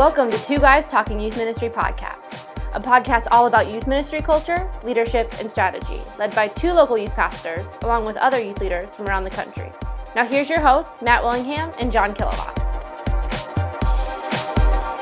[0.00, 4.66] Welcome to Two Guys Talking Youth Ministry podcast, a podcast all about youth ministry culture,
[4.82, 9.08] leadership, and strategy, led by two local youth pastors, along with other youth leaders from
[9.08, 9.70] around the country.
[10.16, 12.56] Now, here's your hosts, Matt Willingham and John Kilovox.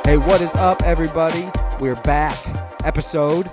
[0.05, 1.49] Hey, what is up, everybody?
[1.79, 2.37] We're back.
[2.85, 3.49] Episode.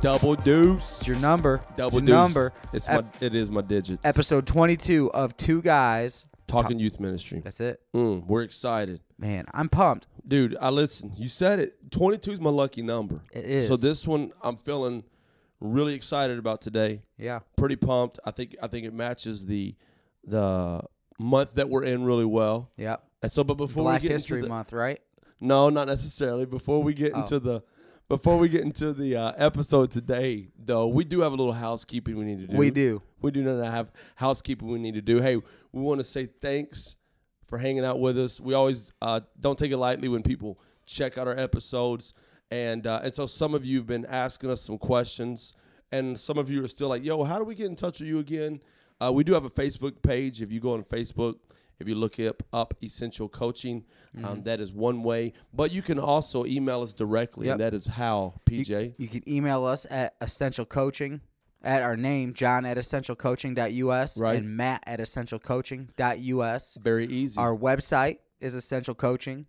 [0.00, 0.98] Double deuce.
[0.98, 1.62] It's your number.
[1.76, 2.12] Double it's deuce.
[2.12, 2.52] number.
[2.72, 3.24] It's Ep- my.
[3.24, 4.04] It is my digits.
[4.04, 6.24] Episode 22 of Two Guys.
[6.48, 7.38] Talking youth ministry.
[7.38, 7.80] That's it.
[7.94, 10.08] Mm, we're excited, Man, I'm pumped.
[10.26, 10.56] Dude.
[10.60, 11.12] I listen.
[11.16, 11.90] You said it.
[11.90, 13.16] Twenty two is my lucky number.
[13.32, 13.68] It is.
[13.68, 15.04] So this one, I'm feeling
[15.60, 17.02] really excited about today.
[17.18, 17.40] Yeah.
[17.56, 18.18] Pretty pumped.
[18.24, 18.56] I think.
[18.62, 19.74] I think it matches the
[20.24, 20.82] the
[21.18, 22.70] month that we're in really well.
[22.76, 22.96] Yeah.
[23.22, 25.00] And so, but before Black we get History into the, Month, right?
[25.40, 26.46] No, not necessarily.
[26.46, 27.20] Before we get Oh.
[27.20, 27.62] into the
[28.08, 32.16] before we get into the uh, episode today, though, we do have a little housekeeping
[32.16, 32.56] we need to do.
[32.56, 33.00] We do.
[33.22, 35.20] We do not have housekeeping we need to do.
[35.22, 36.96] Hey, we want to say thanks
[37.52, 38.40] for hanging out with us.
[38.40, 42.14] We always uh, don't take it lightly when people check out our episodes,
[42.50, 45.52] and uh, and so some of you have been asking us some questions,
[45.92, 48.08] and some of you are still like, "Yo, how do we get in touch with
[48.08, 48.58] you again?"
[49.02, 50.40] Uh, we do have a Facebook page.
[50.40, 51.34] If you go on Facebook,
[51.78, 53.84] if you look up up Essential Coaching,
[54.16, 54.24] Mm-hmm.
[54.26, 55.32] um, that is one way.
[55.54, 57.52] But you can also email us directly, Yep.
[57.54, 58.94] and that is how You- PJ.
[58.98, 61.20] You, can email us at Essential Coaching
[61.62, 64.36] at our name, John at essentialcoaching.us Right.
[64.36, 66.78] and Matt at essentialcoaching.us.
[66.82, 67.38] Very easy.
[67.38, 69.46] Our website is essentialcoaching.us.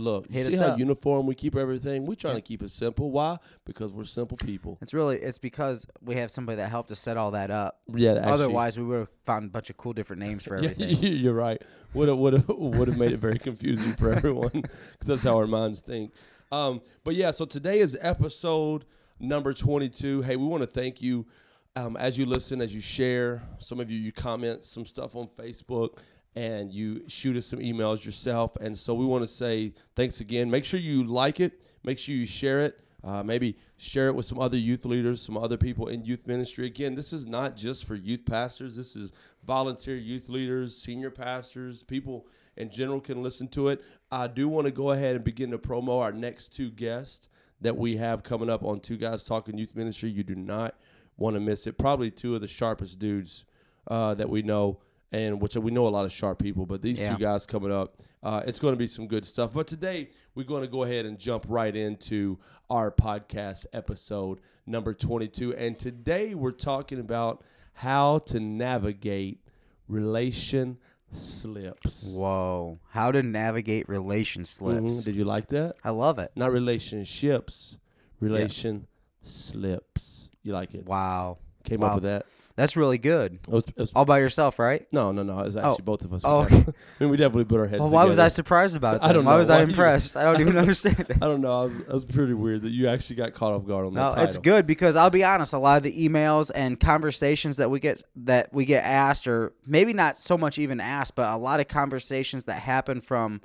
[0.00, 0.78] Look, hit see us how up.
[0.78, 2.06] uniform we keep everything.
[2.06, 2.40] We trying Yeah.
[2.40, 3.10] to keep it simple.
[3.10, 3.38] Why?
[3.64, 4.78] Because we're simple people.
[4.80, 7.80] It's really it's because we have somebody that helped us set all that up.
[7.92, 8.14] Yeah.
[8.14, 11.02] Actually, Otherwise, we would have found a bunch of cool different names for yeah, everything.
[11.16, 11.62] you're right.
[11.94, 15.36] Would have would have would have made it very confusing for everyone because that's how
[15.36, 16.12] our minds think.
[16.52, 18.84] Um, but yeah, so today is episode
[19.18, 20.22] number 22.
[20.22, 21.26] Hey, we want to thank you
[21.74, 23.42] um, as you listen, as you share.
[23.58, 25.98] Some of you you comment some stuff on Facebook
[26.34, 28.56] and you shoot us some emails yourself.
[28.56, 30.50] And so we want to say thanks again.
[30.50, 31.62] Make sure you like it.
[31.84, 32.80] Make sure you share it.
[33.04, 36.66] Uh, maybe share it with some other youth leaders, some other people in youth ministry.
[36.66, 38.74] Again, this is not just for youth pastors.
[38.74, 39.12] This is
[39.46, 42.26] volunteer youth leaders, senior pastors, people
[42.56, 43.84] in general can listen to it.
[44.10, 47.28] I do want to go ahead and begin to promo our next two guests
[47.60, 50.10] that we have coming up on Two Guys Talking Youth Ministry.
[50.10, 50.74] You do not
[51.16, 51.78] want to miss it.
[51.78, 53.44] Probably two of the sharpest dudes
[53.88, 54.78] uh, that we know,
[55.12, 57.14] and which we know a lot of sharp people, but these Yeah.
[57.16, 59.52] two guys coming up, uh, it's going to be some good stuff.
[59.54, 64.92] But today we're going to go ahead and jump right into our podcast episode number
[64.92, 65.54] 22.
[65.54, 67.42] And today we're talking about
[67.74, 69.40] how to navigate
[69.88, 70.78] relation
[71.12, 72.14] slips.
[72.14, 72.78] Whoa.
[72.90, 75.00] How to navigate relation slips.
[75.00, 75.04] Mhm.
[75.04, 75.76] Did you like that?
[75.84, 76.30] I love it.
[76.36, 77.76] Not relationships,
[78.20, 78.86] relation
[79.22, 80.28] slips.
[80.42, 80.86] You like it?
[80.86, 81.38] Wow.
[81.64, 81.88] Came Wow.
[81.88, 82.26] up with that.
[82.56, 83.34] That's really good.
[83.34, 84.86] It was, it was- All by yourself, right?
[84.90, 85.40] no, no, no.
[85.40, 86.22] It's actually both of us.
[86.24, 86.56] Oh, okay.
[86.66, 86.72] I
[87.04, 87.72] mean, we definitely put our heads.
[87.74, 87.82] Together.
[87.82, 89.02] Well, why was I surprised about it?
[89.04, 89.30] I don't know.
[89.30, 90.16] Why was I Why you- impressed?
[90.16, 91.16] I don't even understand it.
[91.16, 91.60] I don't know.
[91.60, 94.00] I was, I was pretty weird that you actually got caught off guard on No,
[94.00, 94.24] that title.
[94.24, 95.52] it's good because I'll be honest.
[95.52, 99.52] A lot of the emails and conversations that we get that we get asked, or
[99.66, 103.42] maybe not so much even asked, but a lot of conversations that happen from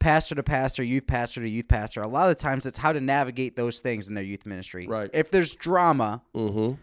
[0.00, 2.02] pastor to pastor, youth pastor to youth pastor.
[2.02, 4.86] A lot of the times, it's how to navigate those things in their youth ministry.
[4.88, 5.10] Right.
[5.14, 6.74] If there's drama, Mm-hmm.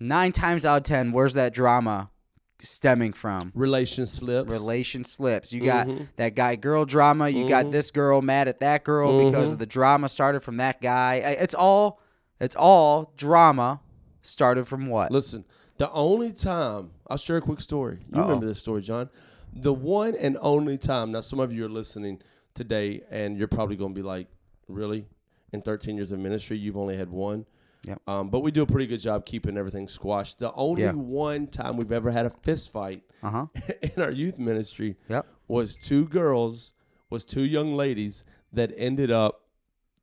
[0.00, 2.10] Nine times out of ten, where's that drama
[2.58, 3.52] stemming from?
[3.54, 4.50] Relation slips.
[4.50, 5.52] Relation slips.
[5.52, 6.08] You got Mhm.
[6.16, 7.28] that guy girl drama.
[7.28, 7.70] You got Mhm.
[7.72, 9.52] this girl mad at that girl because Mhm.
[9.54, 11.14] of the drama started from that guy.
[11.16, 12.00] It's all
[12.38, 13.80] it's all drama
[14.22, 15.10] started from what?
[15.12, 15.44] Listen,
[15.76, 17.98] the only time I'll share a quick story.
[18.08, 18.22] You Uh-oh.
[18.28, 19.10] remember this story, John?
[19.52, 21.12] The one and only time.
[21.12, 22.22] Now, some of you are listening
[22.54, 24.28] today, and you're probably going to be like,
[24.68, 25.06] "Really?
[25.52, 27.44] In 13 years of ministry, you've only had one?"
[27.86, 28.02] Yep.
[28.08, 30.38] Um, but we do a pretty good job keeping everything squashed.
[30.38, 30.92] The only Yeah.
[30.92, 33.46] one time we've ever had a fist fight Uh huh.
[33.82, 35.26] in our youth ministry Yep.
[35.48, 36.72] was two girls,
[37.08, 39.46] was two young ladies that ended up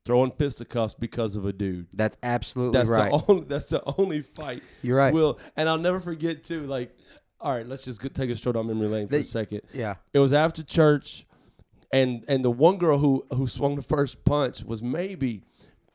[0.05, 1.87] throwing fisticuffs because of a dude.
[1.93, 3.11] That's absolutely That's right.
[3.11, 3.43] the only.
[3.45, 5.13] That's the only fight You're right.
[5.13, 6.63] will and I'll never forget too.
[6.63, 6.95] Like,
[7.39, 9.61] all right, let's just take a stroll down memory lane for They- a second.
[9.73, 9.95] yeah.
[10.13, 11.27] It was after church,
[11.91, 15.43] and and the one girl who who swung the first punch was maybe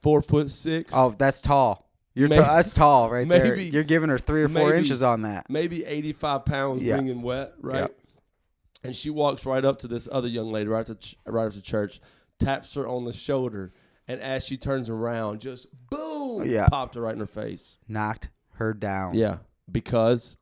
[0.02, 0.93] four foot six.
[0.94, 1.88] Oh, that's tall.
[2.14, 3.56] You're Maybe- ta- that's tall right there.
[3.58, 5.49] You're giving her three or four maybe- inches on that.
[5.49, 6.96] maybe eighty five pounds, Yeah.
[6.96, 7.81] wringing wet, right?
[7.82, 7.99] Yep.
[8.84, 11.60] And she walks right up to this other young lady right after ch- right after
[11.60, 12.00] church,
[12.38, 13.72] taps her on the shoulder,
[14.08, 16.69] and as she turns around, just boom, Yeah.
[16.69, 17.78] popped her right in her face.
[17.88, 19.14] Knocked her down.
[19.14, 19.38] Yeah,
[19.70, 20.37] because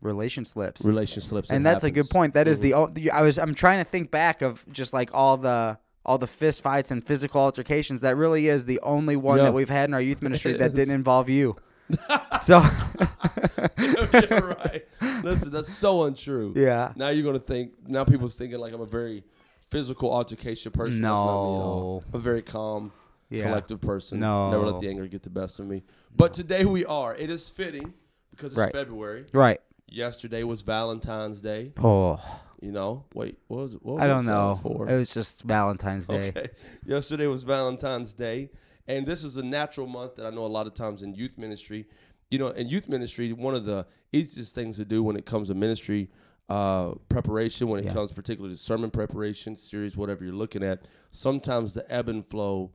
[0.00, 0.84] Relation slips.
[0.84, 1.50] relation slips.
[1.50, 2.12] and that's a good happens.
[2.12, 2.34] point.
[2.34, 2.62] That is Mhm.
[2.62, 5.78] the o- the I was I'm trying to think back of just like all the
[6.04, 8.00] all the fist fights and physical altercations.
[8.00, 9.44] That really is the only one Yeah.
[9.44, 11.56] that we've had in our youth ministry that didn't involve you.
[12.40, 12.62] so
[13.78, 14.84] You're right.
[15.22, 16.52] Listen, that's so untrue.
[16.56, 17.72] yeah, Now you're gonna think.
[17.86, 19.24] Now people's thinking like I'm a very
[19.70, 21.00] physical altercation person.
[21.02, 22.00] That's not me at all.
[22.00, 22.04] No.
[22.14, 22.92] I'm a very calm,
[23.30, 23.44] Yeah.
[23.44, 24.20] collective person.
[24.20, 24.50] No.
[24.50, 25.82] Never let the anger get the best of me.
[26.14, 27.14] But today we are.
[27.16, 27.94] It is fitting
[28.30, 28.72] because it's Right.
[28.72, 29.26] February.
[29.32, 29.60] Right.
[29.90, 31.72] Yesterday was Valentine's Day.
[31.82, 32.20] Oh,
[32.60, 33.84] You know, wait, what was it?
[33.84, 34.58] What was I don't know.
[34.62, 34.88] For?
[34.88, 36.30] It was just Valentine's Day.
[36.36, 36.48] Okay.
[36.84, 38.50] Yesterday was Valentine's Day,
[38.88, 41.38] and this is a natural month that I know a lot of times in youth
[41.38, 41.86] ministry.
[42.30, 45.48] You know, in youth ministry, one of the easiest things to do when it comes
[45.48, 46.10] to ministry
[46.48, 47.92] uh, preparation, when it Yeah.
[47.92, 50.80] comes particularly to sermon preparation, series, whatever you're looking at,
[51.10, 52.72] sometimes the ebb and flow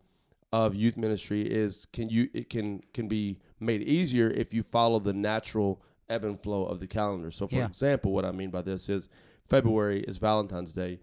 [0.53, 4.99] of youth ministry is can you it can can be made easier if you follow
[4.99, 7.31] the natural ebb and flow of the calendar.
[7.31, 7.65] So, for Yeah.
[7.65, 9.09] example, what I mean by this is
[9.45, 10.99] February is Valentine's Day.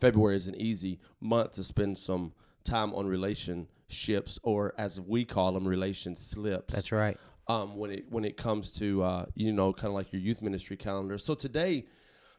[0.00, 2.32] February is an easy month to spend some
[2.64, 6.74] time on relationships, or as we call them, relation slips.
[6.74, 7.18] That's right.
[7.48, 10.42] Um, when it when it comes to uh, you know, kind of like your youth
[10.42, 11.16] ministry calendar.
[11.16, 11.86] So today,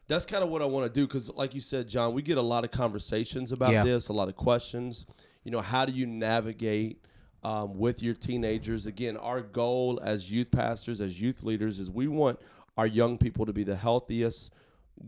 [0.06, 2.36] that's kind of what I want to do because, like you said, John, we get
[2.38, 3.84] a lot of conversations about Yeah.
[3.84, 5.06] this, a lot of questions.
[5.44, 7.02] You know, how do you navigate
[7.42, 8.84] um, with your teenagers?
[8.86, 12.38] Again, our goal as youth pastors, as youth leaders, is we want
[12.76, 14.52] our young people to be the healthiest,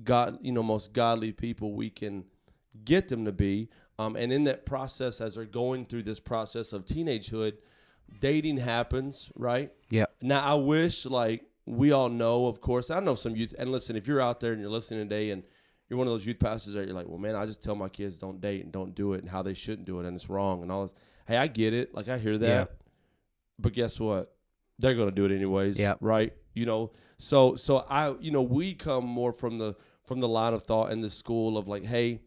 [0.04, 2.24] God, you know, most godly people we can
[2.84, 3.68] get them to be.
[3.98, 7.54] Um, and in that process, as they're going through this process of teenagehood,
[8.20, 9.72] dating happens, right?
[9.90, 10.06] Yeah.
[10.22, 13.96] Now, I wish, like, we all know, of course, I know some youth, and listen,
[13.96, 15.42] if you're out there and you're listening today and
[15.88, 17.88] you're one of those youth pastors that you're like, well, man, I just tell my
[17.88, 20.30] kids don't date and don't do it and how they shouldn't do it and it's
[20.30, 20.94] wrong and all this.
[21.26, 21.94] Hey, I get it.
[21.94, 22.46] Like, I hear that.
[22.46, 22.64] Yeah.
[23.58, 24.34] But guess what?
[24.78, 25.78] They're going to do it anyways.
[25.78, 25.98] Yep.
[26.00, 26.32] Right.
[26.60, 30.52] You know, so, so I, you know, we come more from the, from the line
[30.52, 32.20] of thought in the school of like, hey,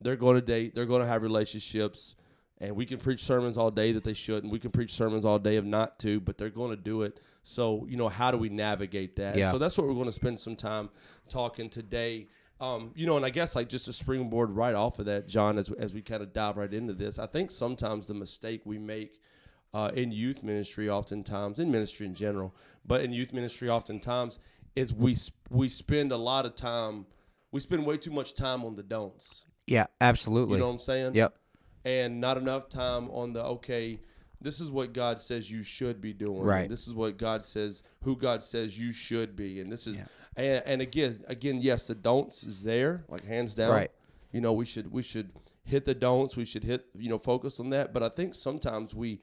[0.00, 2.16] they're going to date, they're going to have relationships,
[2.58, 4.52] and we can preach sermons all day that they shouldn't.
[4.52, 7.20] We can preach sermons all day of not to, but they're going to do it.
[7.44, 9.36] So, you know, how do we navigate that?
[9.36, 9.52] Yeah.
[9.52, 10.90] So that's what we're going to spend some time
[11.28, 12.26] talking today.
[12.60, 15.58] Um, you know, and I guess like just a springboard right off of that, John,
[15.58, 18.78] as, as we kind of dive right into this, I think sometimes the mistake we
[18.78, 19.20] make
[19.74, 22.54] uh, in youth ministry, oftentimes in ministry in general,
[22.84, 24.38] but in youth ministry, oftentimes
[24.74, 25.16] is we
[25.50, 27.06] we spend a lot of time,
[27.52, 29.44] we spend way too much time on the don'ts.
[29.66, 29.86] Yeah.
[30.00, 30.54] Absolutely.
[30.54, 31.12] You know what I'm saying?
[31.14, 31.34] yep.
[31.84, 34.00] and not enough time on the okay
[34.40, 36.68] this is what god says you should be doing Right.
[36.68, 40.04] this is what god says who god says you should be and this is Yeah.
[40.36, 43.90] and, and again again yes the don'ts is there like hands down Right.
[44.32, 45.30] you know we should we should
[45.64, 48.94] hit the don'ts we should hit you know focus on that but i think sometimes
[48.94, 49.20] we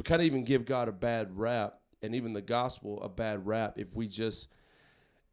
[0.00, 3.46] we kind of even give god a bad rap and even the gospel a bad
[3.46, 4.48] rap if we just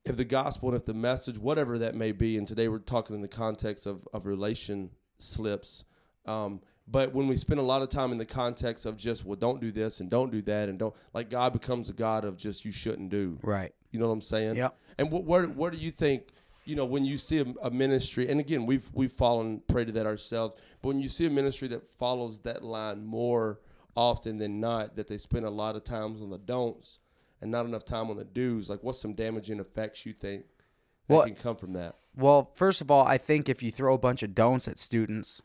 [0.04, 3.16] if the gospel and if the message, whatever that may be, and today we're talking
[3.16, 5.84] in the context of, of relation slips.
[6.26, 9.36] Um, but when we spend a lot of time in the context of just, well,
[9.36, 12.38] don't do this and don't do that, and don't, like God becomes a God of
[12.38, 13.38] just, you shouldn't do.
[13.44, 13.74] Right.
[13.92, 14.56] You know what I'm saying?
[14.56, 16.30] yeah And what, where, where do you think,
[16.64, 19.92] you know, when you see a, a ministry, and again, we've, we've fallen prey to
[19.94, 23.60] that ourselves, but when you see a ministry that follows that line more
[23.98, 27.00] often than not, that they spend a lot of times on the don'ts
[27.42, 30.46] and not enough time on the do's, like what's some damaging effects you think
[31.08, 31.96] that Well- can come from that?
[32.16, 35.44] Well, first of all, I think if you throw a bunch of don'ts at students,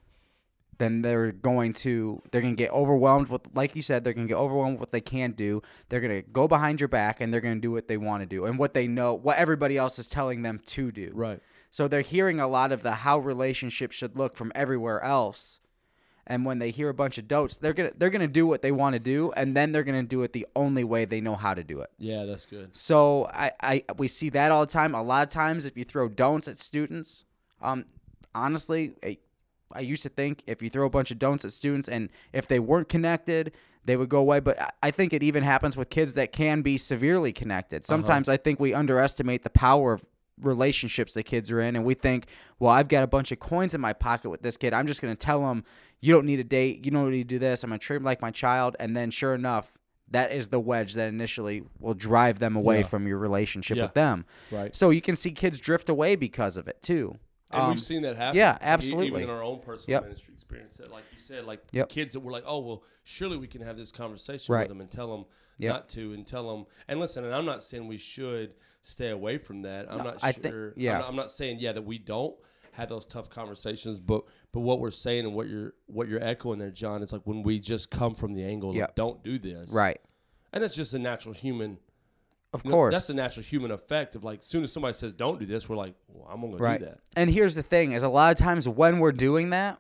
[0.79, 4.27] then they're going to they're going to get overwhelmed with like you said they're going
[4.27, 5.63] to get overwhelmed with what they can do.
[5.89, 8.23] They're going to go behind your back and they're going to do what they want
[8.23, 11.13] to do and what they know what everybody else is telling them to do.
[11.15, 11.41] Right.
[11.71, 15.61] So they're hearing a lot of the how relationships should look from everywhere else.
[16.27, 18.63] And when they hear a bunch of don'ts, they're going to they're to do what
[18.63, 21.21] they want to do and then they're going to do it the only way they
[21.21, 21.91] know how to do it.
[21.99, 22.75] Yeah, that's good.
[22.77, 24.95] So I, I we see that all the time.
[24.95, 27.25] A lot of times, if you throw don'ts at students,
[27.61, 27.87] um,
[28.35, 29.19] honestly, I,
[29.75, 32.47] I used to think if you throw a bunch of don'ts at students and if
[32.47, 33.53] they weren't connected,
[33.85, 34.41] they would go away.
[34.41, 37.85] But I- I think it even happens with kids that can be severely connected.
[37.85, 40.05] Sometimes I think we underestimate the power of
[40.41, 42.27] relationships the kids are in, and we think,
[42.59, 44.73] well, I've got a bunch of coins in my pocket with this kid.
[44.73, 45.65] I'm just going to tell him,
[46.01, 47.63] you don't need a date, you don't need to do this.
[47.65, 49.73] I'm going to treat him like my child, and then sure enough.
[50.11, 52.87] That is the wedge that initially will drive them away Yeah.
[52.87, 53.85] from your relationship Yeah.
[53.85, 54.27] with them.
[54.51, 54.77] Right.
[54.77, 57.17] So you can see kids drift away because of it too.
[57.51, 58.37] And Um, we've seen that happen.
[58.37, 59.07] yeah, absolutely.
[59.07, 60.03] Even in our own personal Yep.
[60.03, 61.89] ministry experience, that like you said, like Yep.
[61.89, 64.63] kids that were like, oh well, surely we can have this conversation Right.
[64.65, 65.25] with them and tell them
[65.59, 65.73] Yep.
[65.73, 66.67] not to, and tell them.
[66.89, 69.87] And listen, and I'm not saying we should stay away from that.
[69.91, 70.43] I'm not I sure.
[70.43, 70.95] think- yeah.
[70.95, 72.35] I'm not, I'm not saying yeah that we don't
[72.73, 76.59] have those tough conversations, but but what we're saying and what you're what you're echoing
[76.59, 78.89] there, John, is like when we just come from the angle Yep.
[78.91, 80.01] of don't do this, right.
[80.53, 81.79] And it's just a natural human.
[82.55, 82.93] Of course.
[82.93, 85.71] that's the natural human effect of like, as soon as somebody says don't do this,
[85.71, 86.99] we're like, well, I'm gonna do that.
[87.17, 89.79] And here's the thing: is a lot of times when we're doing that,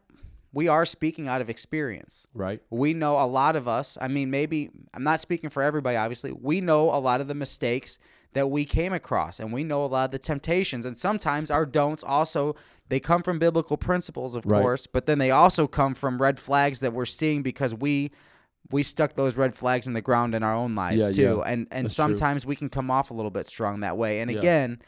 [0.54, 2.28] we are speaking out of experience.
[2.32, 2.62] Right.
[2.70, 3.98] We know a lot of us.
[4.00, 5.96] I mean, maybe I'm not speaking for everybody.
[5.98, 7.98] Obviously, we know a lot of the mistakes
[8.34, 11.66] that we came across and we know a lot of the temptations and sometimes our
[11.66, 12.54] don'ts also
[12.88, 14.60] they come from biblical principles of Right.
[14.62, 18.10] course but then they also come from red flags that we're seeing because we
[18.70, 21.52] we stuck those red flags in the ground in our own lives Yeah, too yeah.
[21.52, 22.04] and and That's true.
[22.06, 24.38] sometimes we can come off a little bit strong that way and Yeah.
[24.38, 24.80] again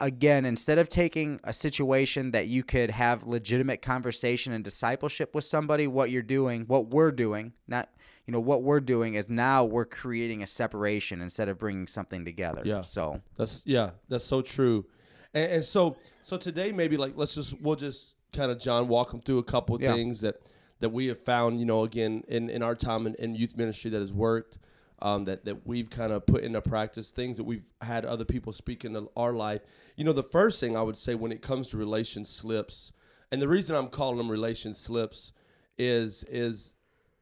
[0.00, 5.44] again instead of taking a situation that you could have legitimate conversation and discipleship with
[5.44, 7.88] somebody what you're doing what we're doing not
[8.26, 12.24] you know what we're doing is now we're creating a separation instead of bringing something
[12.24, 12.80] together Yeah.
[12.82, 14.86] so That's yeah, that's so true.
[15.34, 19.10] And, and so so today maybe like let's just we'll just kind of John walk
[19.10, 19.92] them through a couple of Yeah.
[19.94, 20.36] things that
[20.80, 23.90] that we have found you know again in in our time in, in youth ministry
[23.90, 24.58] that has worked.
[25.02, 28.52] Um, that, that we've kind of put into practice things that we've had other people
[28.52, 29.62] speak into our life.
[29.96, 32.92] You know, the first thing I would say when it comes to relation slips,
[33.32, 35.32] and the reason I'm calling them relation slips
[35.78, 36.74] is is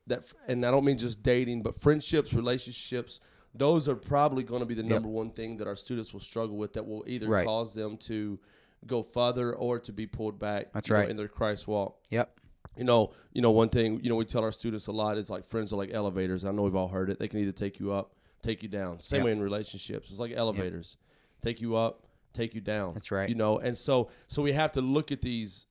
[0.09, 3.21] that and I don't mean just dating, but friendships, relationships,
[3.55, 6.57] those are probably going to be the number one thing that our students will struggle
[6.57, 7.47] with that will either Right.
[7.47, 8.41] cause them to
[8.87, 11.11] go further or to be pulled back That's you know, right.
[11.11, 11.99] in their Christ walk.
[12.11, 12.39] yep
[12.79, 15.29] You know, you know one thing, you know we tell our students a lot is
[15.29, 16.45] like friends are like elevators.
[16.45, 17.19] I know we've all heard it.
[17.19, 19.01] They can either take you up, take you down.
[19.01, 19.25] Same Yep.
[19.27, 20.11] way in relationships.
[20.11, 20.97] It's like elevators.
[21.43, 22.95] Take you up, take you down.
[22.95, 23.29] That's right.
[23.29, 25.67] You know, and so so we have to look at these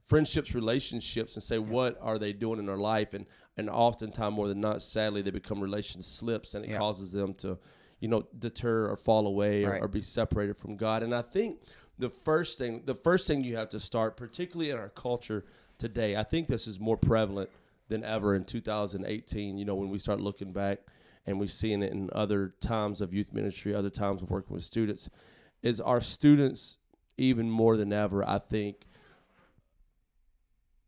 [0.00, 4.48] friendships, relationships, and say what are they doing in their life, and and oftentimes more
[4.48, 7.56] than not, sadly, they become relation slips, and it causes them to,
[8.00, 11.02] you know, deter or fall away or, or be separated from God.
[11.04, 11.60] And I think
[11.96, 15.44] the first thing, the first thing you have to start, particularly in our culture
[15.78, 17.50] today, I think this is more prevalent
[17.88, 19.58] than ever in 2018.
[19.58, 20.80] You know, when we start looking back
[21.26, 24.64] and we seeing it in other times of youth ministry, other times of working with
[24.64, 25.10] students,
[25.62, 26.78] is our students
[27.16, 28.86] even more than ever, I think,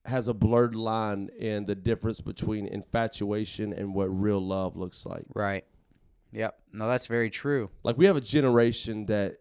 [0.07, 5.25] has a blurred line in the difference between infatuation and what real love looks like.
[5.35, 5.65] right
[6.33, 9.39] yep no that's very true Like we have a generation that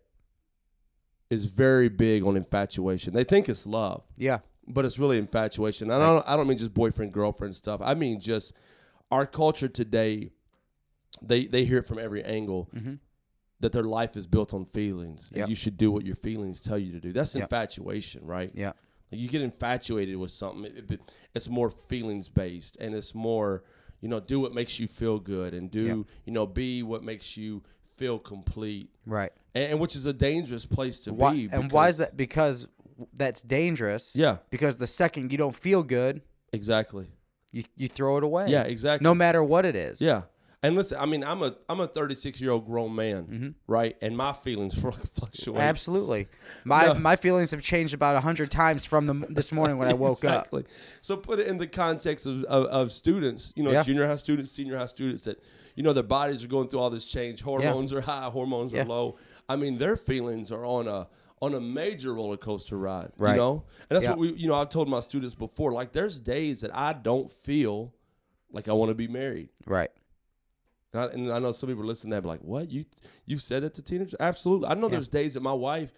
[1.29, 3.13] is very big on infatuation.
[3.13, 5.91] They think it's love, yeah but it's really infatuation.
[5.91, 7.81] And I don't I don't mean just boyfriend girlfriend stuff.
[7.84, 8.53] I mean just
[9.12, 10.31] our culture today
[11.22, 13.00] they they hear it from every angle Mhm.
[13.62, 15.50] that their life is built on feelings and Yep.
[15.50, 17.13] you should do what your feelings tell you to do.
[17.13, 17.43] That's Yep.
[17.43, 18.51] infatuation, right?
[18.53, 18.74] yeah
[19.12, 20.65] Like, you get infatuated with something.
[20.65, 23.63] It, it- it's more feelings based, and it's more,
[24.01, 25.98] you know, do what makes you feel good, and do Yep.
[26.25, 27.63] you know be what makes you
[27.95, 31.50] feel complete, right and, and which is a dangerous place to why, be.
[31.50, 32.67] and why is that because
[33.13, 36.21] that's dangerous Yeah, because the second you don't feel good
[36.53, 37.07] exactly.
[37.51, 39.03] you, you throw it away Yeah, exactly.
[39.03, 40.23] no matter what it is Yeah.
[40.63, 43.49] And listen, I mean, I'm a I'm a 36 year old grown man, Mm-hmm.
[43.67, 43.95] right?
[44.01, 44.73] And my feelings
[45.15, 45.61] fluctuate.
[45.61, 46.27] Absolutely.
[46.63, 46.93] My No.
[46.95, 50.25] my feelings have changed about a hundred times from the, this morning when I woke
[50.25, 50.47] up.
[51.01, 53.83] So put it in the context of, of, of students, you know, Yeah.
[53.83, 55.37] junior high students, senior high students that,
[55.75, 57.41] you know, their bodies are going through all this change.
[57.43, 58.81] Hormones are high, hormones Yeah.
[58.81, 59.17] are low.
[59.47, 61.07] I mean, their feelings are on a
[61.45, 63.11] on a major roller coaster ride.
[63.17, 63.31] Right.
[63.31, 63.63] You know?
[63.89, 66.75] And that's what we you know, I've told my students before, like there's days that
[66.75, 67.93] I don't feel
[68.51, 69.49] like I want to be married.
[69.65, 69.91] Right.
[70.93, 72.85] And I, and I know some people listen to that be like, "What you
[73.25, 74.67] you said that to teenagers?" Absolutely.
[74.67, 74.91] I know Yeah.
[74.91, 75.91] there's days that my wife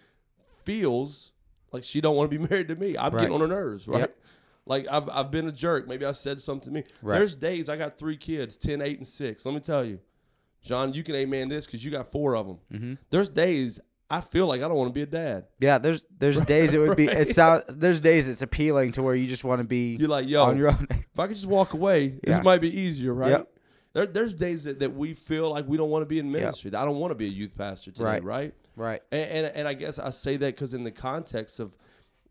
[0.64, 1.32] feels
[1.72, 2.96] like she don't want to be married to me.
[2.96, 3.20] I'm Right.
[3.22, 4.00] getting on her nerves, right?
[4.00, 4.18] Yep.
[4.66, 5.88] Like I've I've been a jerk.
[5.88, 6.84] Maybe I said something to me.
[7.02, 7.18] Right.
[7.18, 9.46] There's days I got three kids, 10, 8, and six.
[9.46, 9.98] Let me tell you,
[10.62, 12.58] John, you can amen this because you got four of them.
[12.72, 12.94] Mm-hmm.
[13.10, 15.46] There's days I feel like I don't want to be a dad.
[15.58, 15.78] Yeah.
[15.78, 17.18] There's there's days it would be Right.
[17.18, 20.26] it sounds there's days it's appealing to where you just want to be You're like,
[20.28, 20.86] yo, on your own.
[20.90, 22.42] if I could just walk away, this Yeah.
[22.42, 23.30] might be easier, right?
[23.30, 23.48] Yep.
[23.94, 26.72] There, there's days that, that we feel like we don't want to be in ministry.
[26.74, 28.24] I don't want to be a youth pastor today, Right.
[28.24, 28.54] right?
[28.76, 29.02] right.
[29.10, 31.76] And, and and I guess I say that because in the context of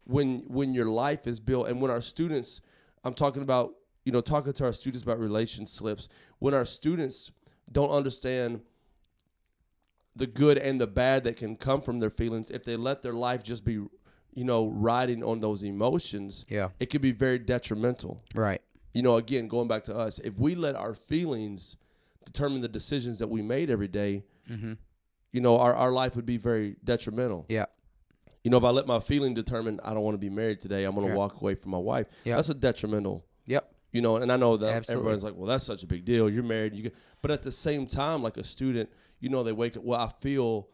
[0.06, 2.62] when when your life is built and when our students,
[3.04, 3.74] I'm talking about
[4.06, 6.08] you know talking to our students about relation slips.
[6.40, 7.32] When our students
[7.72, 8.62] don't understand
[10.18, 13.14] the good and the bad that can come from their feelings, if they let their
[13.14, 16.70] life just be, you know, riding on those emotions, Yeah.
[16.80, 18.18] it could be very detrimental.
[18.36, 18.62] Right.
[18.94, 21.78] You know, again, going back to us, if we let our feelings
[22.26, 24.74] determine the decisions that we made every day, Mm-hmm.
[25.34, 27.46] you know, our, our life would be very detrimental.
[27.50, 27.66] Yeah.
[28.44, 30.86] You know, if I let my feeling determine I don't want to be married today,
[30.86, 31.18] I'm going to Yeah.
[31.18, 32.08] walk away from my wife.
[32.24, 32.38] Yeah.
[32.38, 33.26] That's a detrimental.
[33.46, 33.70] Yep.
[33.92, 35.02] You know, and I know that Absolutely.
[35.02, 36.30] everyone's like, "Well, that's such a big deal.
[36.30, 39.52] You're married." You, get, but at the same time, like a student, you know, they
[39.52, 39.84] wake up.
[39.84, 40.68] Well, I feel,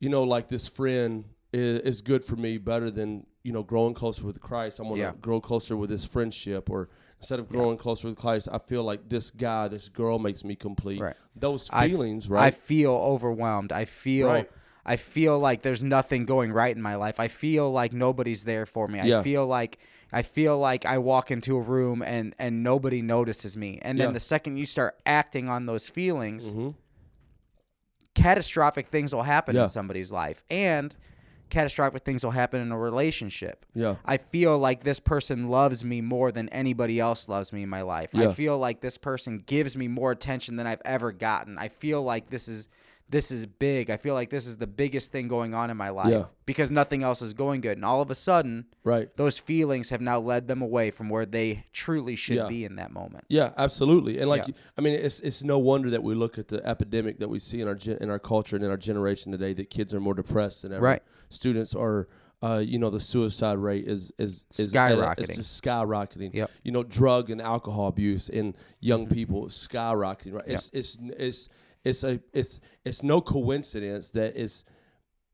[0.00, 3.94] you know, like this friend is, is good for me better than you know growing
[3.94, 4.78] closer with Christ.
[4.78, 5.12] I'm gonna Yeah.
[5.20, 9.08] grow closer with this friendship, or instead of growing closer with Christ, I feel like
[9.08, 11.00] this guy, this girl makes me complete.
[11.00, 11.16] Right.
[11.34, 12.46] Those feelings, I right?
[12.46, 13.72] I feel overwhelmed.
[13.72, 14.50] I feel Right.
[14.84, 17.20] I feel like there's nothing going right in my life.
[17.20, 18.98] I feel like nobody's there for me.
[19.00, 19.20] Yeah.
[19.20, 19.78] I feel like
[20.12, 23.78] I feel like I walk into a room and and nobody notices me.
[23.82, 24.12] And then Yeah.
[24.12, 26.70] the second you start acting on those feelings, hmm
[28.14, 29.62] catastrophic things will happen Yeah.
[29.62, 30.94] in somebody's life and
[31.50, 33.66] catastrophic things will happen in a relationship.
[33.74, 33.96] Yeah.
[34.06, 37.82] I feel like this person loves me more than anybody else loves me in my
[37.82, 38.10] life.
[38.14, 38.30] Yeah.
[38.30, 41.58] I feel like this person gives me more attention than I've ever gotten.
[41.58, 42.68] I feel like this is
[43.12, 43.90] this is big.
[43.90, 46.24] I feel like this is the biggest thing going on in my life Yeah.
[46.46, 47.76] because nothing else is going good.
[47.78, 49.14] And all of a sudden, Right.
[49.16, 52.48] those feelings have now led them away from where they truly should Yeah.
[52.48, 53.24] be in that moment.
[53.28, 54.18] Yeah, absolutely.
[54.18, 54.54] And like, Yeah.
[54.76, 57.60] I mean, it's it's no wonder that we look at the epidemic that we see
[57.60, 60.14] in our gen- in our culture and in our generation today that kids are more
[60.14, 60.82] depressed than ever.
[60.82, 61.02] Right.
[61.30, 62.08] Students are.
[62.44, 65.18] Uh, you know the suicide rate is is is Skyrocketing.
[65.28, 66.34] It's just skyrocketing.
[66.34, 66.50] Yep.
[66.64, 70.32] You know, drug and alcohol abuse in young people skyrocketing.
[70.32, 70.44] Right.
[70.48, 71.48] It's it's it's it's
[71.84, 74.64] a it's it's no coincidence that it's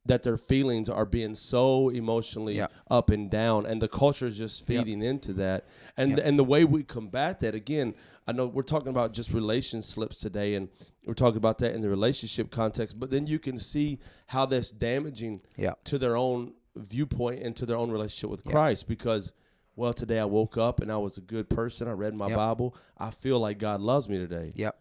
[0.06, 2.72] that their feelings are being so emotionally Yep.
[2.90, 6.20] up and down and the culture is just feeding into that and Yep.
[6.26, 7.94] and the way we combat that again
[8.26, 10.68] i know we're talking about just relation slips today and
[11.04, 14.70] we're talking about that in the relationship context but then you can see how that's
[14.70, 15.74] damaging Yeah.
[15.84, 19.32] to their own viewpoint and to their own relationship with christ because
[19.76, 22.36] well today i woke up and i was a good person i read my Yep.
[22.36, 24.78] bible i feel like god loves me today Yep.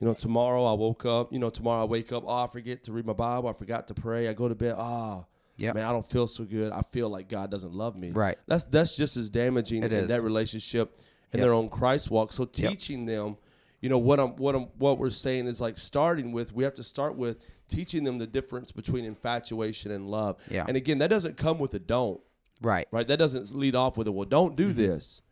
[0.00, 2.84] You know, tomorrow I woke up, you know, tomorrow I wake up, oh, I forget
[2.84, 5.24] to read my Bible, I forgot to pray, I go to bed, ah,
[5.58, 5.76] Yep.
[5.76, 6.72] man, I don't feel so good.
[6.72, 8.10] I feel like God doesn't love me.
[8.10, 8.36] Right.
[8.48, 10.98] That's that's just as damaging in that relationship
[11.32, 11.44] in Yep.
[11.44, 12.32] their own Christ walk.
[12.32, 12.52] So Yep.
[12.70, 13.36] teaching them,
[13.80, 16.74] you know, what I'm what I'm what we're saying is like starting with we have
[16.74, 20.36] to start with teaching them the difference between infatuation and love.
[20.50, 20.64] Yeah.
[20.66, 22.20] And again, that doesn't come with a don't,
[22.60, 22.88] Right.
[22.90, 23.06] right?
[23.06, 24.68] That doesn't lead off with a well, don't Mm-hmm.
[24.68, 25.22] do this.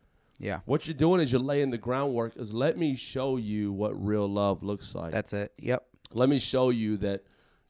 [0.43, 0.61] Yeah.
[0.67, 4.29] What you're doing is you're laying the groundwork is let me show you what real
[4.29, 5.53] love looks like That's it.
[5.59, 5.87] Yep.
[6.13, 7.25] let me show you that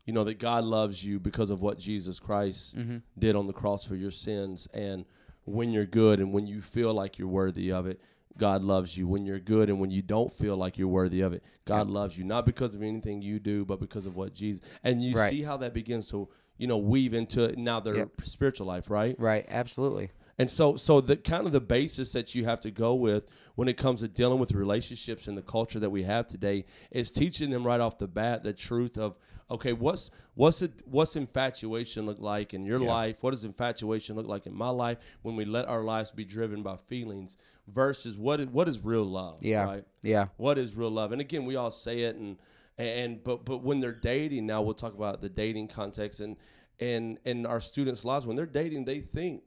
[0.07, 2.97] you know that God loves you because of what Jesus Christ Mm-hmm.
[3.19, 5.05] did on the cross for your sins and
[5.45, 8.01] when you're good and when you feel like you're worthy of it
[8.39, 11.33] God loves you when you're good and when you don't feel like you're worthy of
[11.35, 14.63] it God loves you not because of anything you do but because of what Jesus
[14.83, 15.31] and you Right.
[15.31, 18.09] see how that begins to you know weave into now their Yep.
[18.23, 19.45] spiritual life right Right.
[19.49, 20.11] Absolutely.
[20.39, 23.69] And so, so the kind of the basis that you have to go with when
[23.69, 27.51] it comes to dealing with relationships and the culture that we have today is teaching
[27.51, 29.17] them right off the bat the truth of
[29.51, 32.89] okay, what's what's it what's infatuation look like in your Yeah.
[32.89, 33.23] life?
[33.23, 36.63] What does infatuation look like in my life when we let our lives be driven
[36.63, 37.37] by feelings
[37.69, 39.43] versus what is, what is real love?
[39.43, 39.65] Yeah.
[39.65, 39.85] right?
[40.03, 40.29] Yeah.
[40.39, 41.13] What is real love?
[41.13, 42.39] And again, we all say it, and
[42.79, 46.37] and but but when they're dating now, we'll talk about the dating context and
[46.81, 49.43] and in our students' lives when they're dating, they think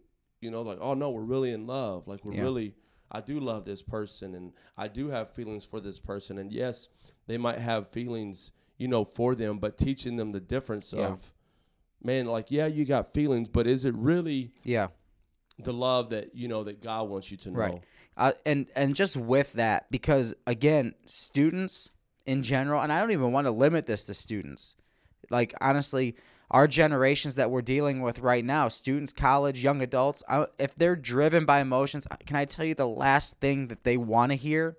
[0.45, 2.43] you know like oh no, we're really in love, like we're Yeah.
[2.43, 2.75] really
[3.11, 6.89] I do love this person and I do have feelings for this person, and yes,
[7.27, 11.07] they might have feelings you know for them, but teaching them the difference Yeah.
[11.07, 11.33] of
[12.03, 14.87] man, like yeah, you got feelings, but is it really Yeah.
[15.57, 17.59] the love that you know that God wants you to know?
[17.59, 17.83] Right.
[18.17, 21.89] Uh, and and just with that, because again, students
[22.25, 24.75] in general, and I don't even want to limit this to students.
[25.29, 26.15] Like honestly,
[26.51, 30.23] our generations that we're dealing with right now, students, college, young adults
[30.59, 34.31] if they're driven by emotions, can I tell you the last thing that they want
[34.31, 34.77] to hear?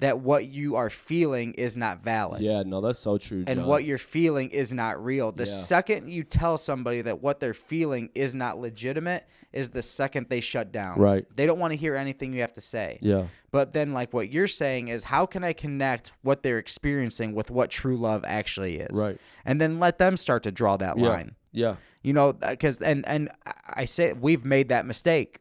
[0.00, 2.42] That what you are feeling is not valid.
[2.42, 3.44] Yeah, no, that's so true.
[3.46, 3.66] and John.
[3.68, 5.30] what you're feeling is not real.
[5.30, 5.50] The Yeah.
[5.52, 10.40] second you tell somebody that what they're feeling is not legitimate is the second they
[10.40, 10.98] shut down.
[10.98, 11.24] Right.
[11.36, 12.98] They don't want to hear anything you have to say.
[13.02, 13.26] Yeah.
[13.52, 17.52] But then like what you're saying is how can I connect what they're experiencing with
[17.52, 19.00] what true love actually is?
[19.00, 19.18] Right.
[19.44, 21.08] And then let them start to draw that Yeah.
[21.08, 21.36] line.
[21.52, 21.76] Yeah.
[22.02, 23.30] You know, cuz and and
[23.72, 25.38] I say we've made that mistake.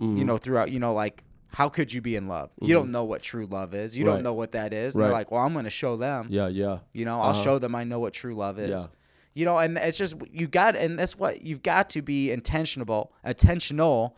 [0.00, 0.16] Mm-hmm.
[0.16, 1.22] You know, throughout, you know, like
[1.54, 2.50] how could you be in love?
[2.60, 3.96] You don't know what true love is.
[3.96, 4.14] You Right.
[4.14, 4.94] don't know what that is.
[4.94, 6.48] And they're like, "Well, I'm going to show them." Yeah.
[6.48, 6.78] Yeah.
[6.92, 7.42] You know, I'll Uh-huh.
[7.44, 8.70] show them I know what true love is.
[8.70, 8.86] Yeah.
[9.34, 13.12] You know, and it's just you got, and that's what you've got to be intentional,
[13.24, 14.16] intentional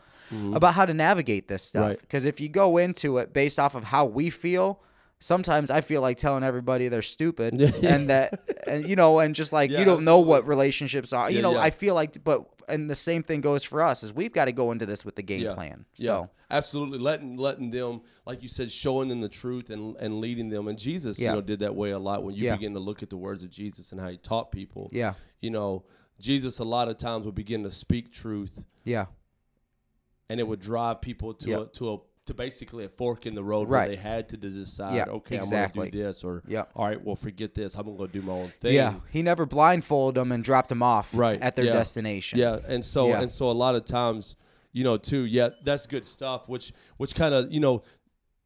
[0.53, 1.81] about how to navigate this stuff.
[1.81, 1.89] Mm-hmm.
[1.91, 1.99] Right.
[2.01, 4.81] Because if you go into it based off of how we feel,
[5.19, 9.53] sometimes I feel like telling everybody they're stupid, and that, and you know, and just
[9.53, 11.31] like Yeah, you don't know what relationships are.
[11.31, 11.61] You know, yeah.
[11.61, 14.51] I feel like, but and the same thing goes for us is we've got to
[14.51, 15.53] go into this with the game Yeah.
[15.53, 15.85] plan.
[15.95, 20.19] Yeah, So absolutely, letting letting them, like you said, showing them the truth and and
[20.21, 20.67] leading them.
[20.67, 21.29] And Jesus, Yeah.
[21.29, 22.23] you know, did that way a lot.
[22.23, 22.55] When you Yeah.
[22.55, 25.49] begin to look at the words of Jesus and how he taught people, yeah, you
[25.49, 25.83] know,
[26.19, 29.05] Jesus a lot of times would begin to speak truth, yeah,
[30.29, 31.57] and it would drive people to Yeah.
[31.61, 33.87] a to a to basically a fork in the road Right.
[33.87, 35.79] where they had to decide, Yeah, okay, exactly.
[35.83, 36.65] I'm gonna do this, or Yeah.
[36.75, 38.73] all right, well, forget this, I'm gonna go do my own thing.
[38.75, 38.95] yeah.
[39.11, 41.71] He never blindfolded them and dropped them off Right, at their yeah.
[41.71, 42.37] destination.
[42.37, 43.21] Yeah, and so Yeah.
[43.21, 44.35] and so a lot of times,
[44.77, 45.25] you know, too.
[45.25, 46.47] Yeah, that's good stuff.
[46.47, 47.81] Which which kind of you know,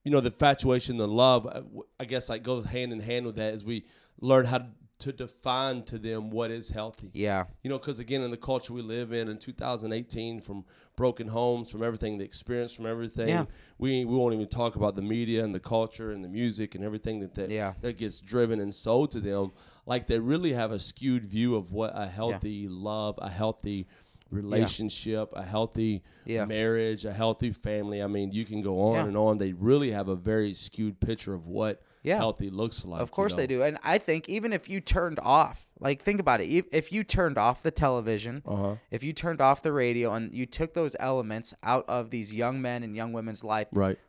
[0.05, 1.45] you know, the infatuation, the love.
[1.45, 1.61] Uh,
[1.99, 3.83] I guess like goes hand in hand with that as we
[4.21, 4.67] learn how
[4.99, 7.09] to define to them what is healthy.
[7.13, 7.45] Yeah.
[7.63, 10.63] You know, because again, in the culture we live in in 2018, from
[10.95, 13.45] broken homes, from everything, the experience, from everything, Yeah.
[13.77, 16.83] we we won't even talk about the media and the culture and the music and
[16.83, 17.73] everything that that, Yeah.
[17.81, 19.51] that gets driven and sold to them.
[19.85, 23.87] Like they really have a skewed view of what a healthy love, a healthy
[24.31, 26.45] relationship, a healthy Yeah.
[26.45, 28.01] marriage, a healthy family.
[28.01, 29.03] I mean, you can go on Yeah.
[29.05, 29.37] and on.
[29.37, 32.17] They really have a very skewed picture of what Yeah.
[32.17, 33.01] healthy looks like.
[33.01, 33.37] Of you course know?
[33.37, 33.61] they do.
[33.63, 37.03] And I think even if you turned off, like think about it, if- if you
[37.03, 38.75] turned off the television, Uh-huh.
[38.89, 42.61] if you turned off the radio and you took those elements out of these young
[42.61, 43.99] men and young women's life, Right.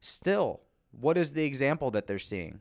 [0.00, 0.60] still,
[0.92, 2.60] what is the example that they're seeing?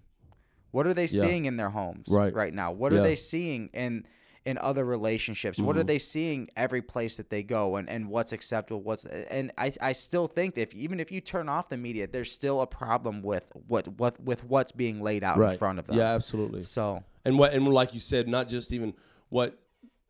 [0.72, 1.22] What are they Yeah.
[1.22, 2.34] seeing in their homes Right.
[2.34, 2.72] right now?
[2.72, 3.00] What Yeah.
[3.00, 4.06] are they seeing in
[4.46, 5.60] in other relationships?
[5.60, 5.88] What are Mhm.
[5.88, 8.82] they seeing every place that they go and, and what's acceptable?
[8.82, 12.08] What's and I, I still think that if even if you turn off the media,
[12.08, 15.54] there's still a problem with what what with what's being laid out Right.
[15.54, 15.98] in front of them.
[15.98, 16.64] Yeah, absolutely.
[16.64, 18.94] So And what and like you said, not just even
[19.30, 19.58] what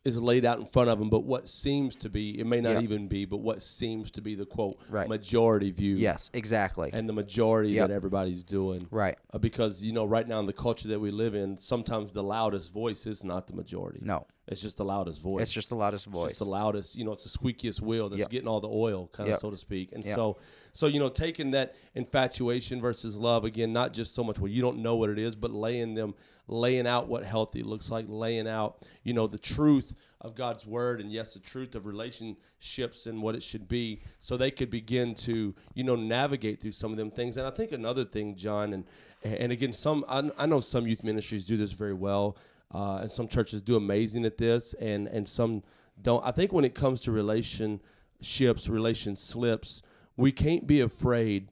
[0.06, 2.38] is laid out in front of them, but what seems to be.
[2.38, 2.82] It may not Yeah.
[2.82, 5.08] even be, but what seems to be the quote Right.
[5.08, 5.96] majority view.
[5.96, 6.90] yes, exactly.
[6.92, 7.88] And the majority Yep.
[7.88, 8.86] that everybody's doing.
[8.92, 9.18] right.
[9.34, 12.24] Uh, because you know, right now in the culture that we live in, sometimes the
[12.24, 14.00] loudest voice is not the majority.
[14.04, 15.42] No, It's just the loudest voice.
[15.44, 16.30] it's just the loudest It's voice.
[16.32, 18.30] just the loudest, you know, it's the squeakiest wheel that's Yep.
[18.30, 19.40] getting all the oil, kind of Yep.
[19.40, 19.94] so to speak.
[19.94, 20.16] And Yep.
[20.16, 20.38] so,
[20.74, 24.62] so you know, taking that infatuation versus love again, not just so much where you
[24.62, 26.16] don't know what it is, but laying them,
[26.48, 31.00] laying out what healthy looks like, laying out, you know, the truth of God's word,
[31.00, 35.14] and yes, the truth of relationships and what it should be, so they could begin
[35.16, 37.38] to, you know, navigate through some of them things.
[37.38, 38.86] And I think another thing, John, and
[39.24, 42.38] and again, some I, I know some youth ministries do this very well.
[42.74, 45.62] Uh, and some churches do amazing at this, and and some
[46.02, 46.26] don't.
[46.26, 49.84] I think when it comes to relationships, relation slips,
[50.18, 51.50] we can't be afraid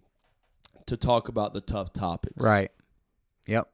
[0.85, 2.35] to talk about the tough topics.
[2.37, 2.71] right.
[3.47, 3.69] Yep.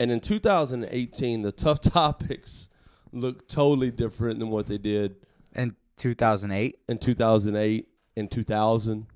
[0.00, 2.68] And in 2018, the tough topics
[3.12, 5.16] look totally different than what they did
[5.54, 6.78] In 2008.
[6.88, 9.06] in 2008 and 2000.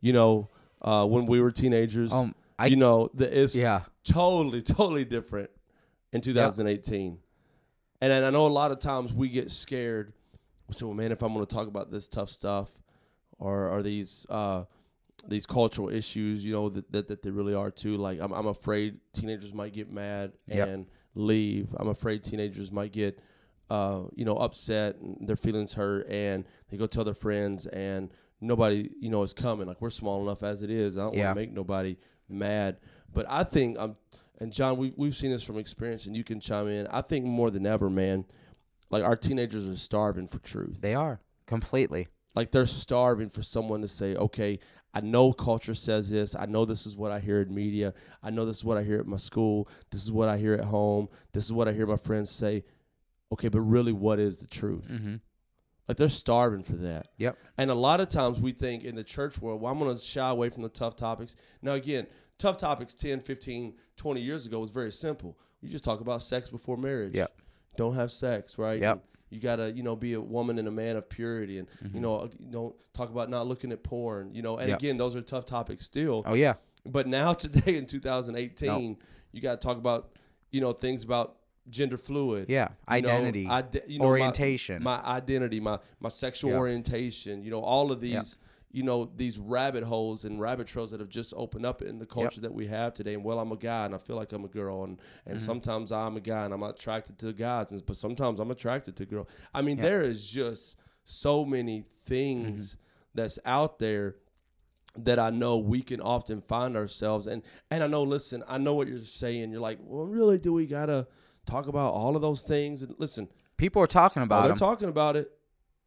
[0.00, 0.50] You know,
[0.82, 2.12] uh, when we were teenagers.
[2.12, 3.82] Um, I you know, the, it's yeah.
[4.04, 5.50] totally, totally different
[6.12, 7.18] in 2018.
[8.00, 10.12] And, then I know a lot of times we get scared.
[10.68, 12.70] We say, well, man, if I'm going to talk about this tough stuff
[13.38, 14.64] or, or these uh,
[15.28, 17.96] these cultural issues, you know, that, that, that they really are too.
[17.96, 20.68] Like, I'm, I'm afraid teenagers might get mad Yep.
[20.68, 21.74] and leave.
[21.78, 23.18] I'm afraid teenagers might get,
[23.68, 28.10] uh, you know, upset and their feelings hurt and they go tell their friends and
[28.40, 29.66] nobody, you know, is coming.
[29.66, 30.96] Like, we're small enough as it is.
[30.96, 31.26] I don't Yeah.
[31.26, 31.96] want to make nobody
[32.28, 32.76] mad.
[33.12, 33.96] But I think I'm,
[34.38, 36.86] and John, we we've seen this from experience, and you can chime in.
[36.88, 38.26] I think more than ever, man,
[38.90, 40.82] like our teenagers are starving for truth.
[40.82, 42.08] They are completely.
[42.36, 44.60] Like they're starving for someone to say, okay,
[44.94, 46.36] I know culture says this.
[46.36, 47.94] I know this is what I hear in media.
[48.22, 49.68] I know this is what I hear at my school.
[49.90, 51.08] This is what I hear at home.
[51.32, 52.64] This is what I hear my friends say.
[53.32, 54.86] Okay, but really, what is the truth?
[54.88, 55.16] Mm-hmm.
[55.88, 57.08] Like they're starving for that.
[57.16, 57.38] Yep.
[57.58, 60.02] And a lot of times we think in the church world, well, I'm going to
[60.02, 61.36] shy away from the tough topics.
[61.62, 62.06] Now, again,
[62.38, 65.38] tough topics 10, 15, 20 years ago was very simple.
[65.60, 67.14] You just talk about sex before marriage.
[67.14, 67.32] Yep.
[67.76, 68.80] Don't have sex, right?
[68.80, 68.92] Yep.
[68.92, 71.58] And you got to, you know, be a woman and a man of purity.
[71.58, 74.56] And, you know, uh, don't talk about not looking at porn, you know.
[74.56, 74.78] And Yep.
[74.78, 76.22] again, those are tough topics still.
[76.26, 76.54] Oh yeah.
[76.84, 78.96] But now, today in 2018,
[79.32, 80.16] you got to talk about,
[80.50, 81.36] you know, things about
[81.68, 82.46] gender fluid.
[82.48, 82.68] Yeah.
[82.68, 83.46] you know, Identity.
[83.48, 84.82] ide- you know, orientation.
[84.82, 86.58] my identity, my my sexual Yeah.
[86.58, 88.36] orientation, you know, all of these.
[88.72, 92.04] You know, these rabbit holes and rabbit trails that have just opened up in the
[92.06, 93.14] culture that we have today.
[93.14, 95.46] And well, I'm a guy and I feel like I'm a girl, and and Mm-hmm.
[95.46, 99.06] sometimes I'm a guy and I'm attracted to guys, and but sometimes I'm attracted to
[99.06, 99.28] girls.
[99.54, 99.84] I mean, Yeah.
[99.84, 102.80] there is just so many things Mm-hmm.
[103.14, 104.16] that's out there
[104.98, 108.72] that I know we can often find ourselves and and I know listen I know
[108.74, 111.06] what you're saying you're like well really do we gotta
[111.44, 114.58] talk about all of those things and listen People are talking Oh, about they're them.
[114.58, 115.30] talking about it.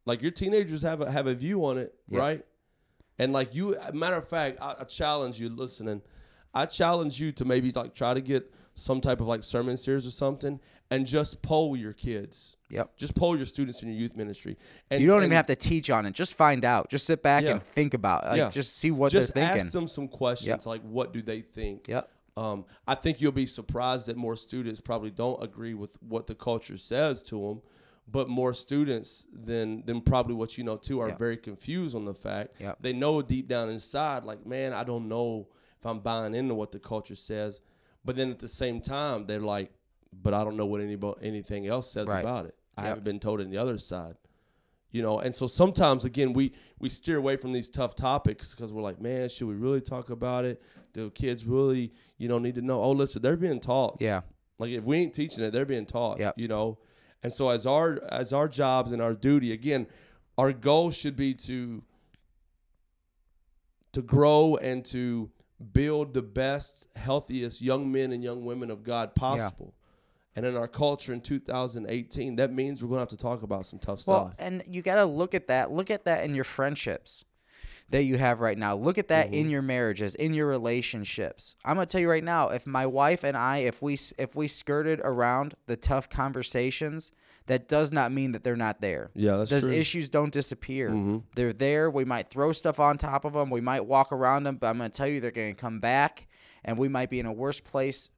[0.06, 2.18] Like your teenagers have a have a view on it, Yeah.
[2.20, 2.44] right?
[3.20, 6.00] And like you, matter of fact, I, I challenge you listening.
[6.54, 10.06] I challenge you to maybe like try to get some type of like sermon series
[10.06, 10.58] or something,
[10.90, 12.56] and just poll your kids.
[12.70, 12.96] Yep.
[12.96, 14.56] Just poll your students in your youth ministry.
[14.90, 16.14] And you don't and even have to teach on it.
[16.14, 16.88] Just find out.
[16.88, 17.50] Just sit back Yeah.
[17.52, 18.24] and think about.
[18.24, 18.48] Like, Yeah.
[18.48, 19.66] just see what just they're thinking.
[19.66, 20.66] ask them some questions Yep.
[20.66, 21.88] like what do they think.
[21.88, 22.08] Yep.
[22.38, 26.34] Um, I think you'll be surprised that more students probably don't agree with what the
[26.34, 27.60] culture says to them,
[28.08, 31.18] but more students than than probably what you know too are Yep.
[31.18, 32.78] very confused on the fact Yep.
[32.80, 36.72] they know deep down inside, like man, I don't know if I'm buying into what
[36.72, 37.60] the culture says,
[38.04, 39.72] but then at the same time they're like,
[40.12, 42.20] but I don't know what anybody anything else says Right.
[42.20, 42.54] about it.
[42.76, 42.88] I Yep.
[42.88, 44.16] haven't been told on the other side
[44.92, 48.72] you know and so sometimes again we we steer away from these tough topics because
[48.72, 50.60] we're like man should we really talk about it
[50.92, 54.22] do kids really you know need to know oh listen they're being taught Yeah.
[54.58, 56.18] Like if we ain't teaching it, they're being taught.
[56.18, 56.78] yeah You know,
[57.22, 59.86] and so as our as our jobs and our duty again,
[60.38, 61.82] our goal should be to
[63.92, 65.30] to grow and to
[65.72, 69.74] build the best, healthiest young men and young women of God possible.
[70.36, 73.66] And in our culture in 2018, that means we're going to have to talk about
[73.66, 74.34] some tough Well, stuff.
[74.38, 75.72] and you got to look at that.
[75.72, 77.24] Look at that in your friendships
[77.90, 78.74] that you have right now.
[78.76, 79.34] Look at that Mm-hmm.
[79.34, 81.56] in your marriages, in your relationships.
[81.64, 84.48] I'm gonna tell you right now, if my wife and I, if we if we
[84.48, 87.12] skirted around the tough conversations,
[87.46, 89.10] that does not mean that they're not there.
[89.14, 89.72] Yeah, that's Those true.
[89.72, 90.90] issues don't disappear.
[90.90, 91.24] Mhm.
[91.34, 91.90] They're there.
[91.90, 93.50] We might throw stuff on top of them.
[93.50, 96.28] We might walk around them, but I'm gonna tell you, they're gonna come back,
[96.64, 98.10] and we might be in a worse place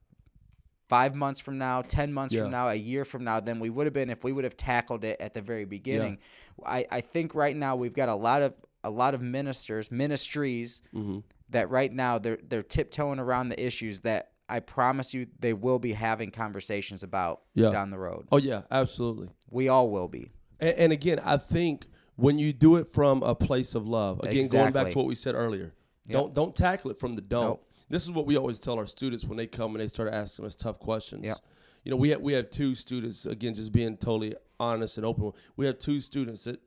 [0.87, 2.41] five months from now, ten months Yeah.
[2.43, 4.55] from now, a year from now than we would have been if we would have
[4.57, 6.19] tackled it at the very beginning.
[6.63, 10.81] I, I think right now we've got a lot of a lot of ministers, ministries
[10.93, 11.17] Mm-hmm.
[11.49, 15.79] that right now they're they're tiptoeing around the issues that I promise you they will
[15.79, 17.69] be having conversations about Yeah.
[17.69, 18.27] down the road.
[18.31, 19.29] Oh yeah, absolutely.
[19.49, 20.31] We all will be.
[20.59, 24.47] And, and again, I think when you do it from a place of love, again,
[24.51, 25.73] going back to what we said earlier,
[26.07, 26.13] Yep.
[26.19, 27.43] don't don't tackle it from the don't.
[27.45, 27.69] Nope.
[27.89, 30.45] This is what we always tell our students when they come and they start asking
[30.45, 31.23] us tough questions.
[31.25, 31.37] Yep.
[31.85, 35.31] You know, we have we have two students again, just being totally honest and open.
[35.55, 36.59] We have two students that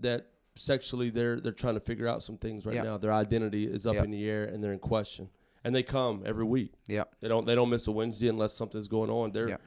[0.00, 2.84] that sexually they're they're trying to figure out some things right Yep.
[2.84, 2.98] now.
[2.98, 4.04] Their identity is up Yep.
[4.04, 5.30] in the air and they're in question.
[5.64, 6.72] And they come every week.
[6.88, 7.04] Yeah.
[7.20, 9.32] They don't they don't miss a Wednesday unless something's going on.
[9.32, 9.60] They're Yep.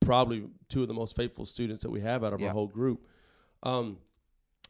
[0.00, 3.06] probably two of the most faithful students that we have out of our whole group.
[3.62, 3.98] Um,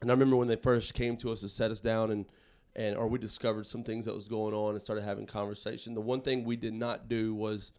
[0.01, 2.25] and I remember when they first came to us to set us down and
[2.75, 5.93] and or we discovered some things that was going on and started having conversation.
[5.93, 7.71] The one thing we did not do was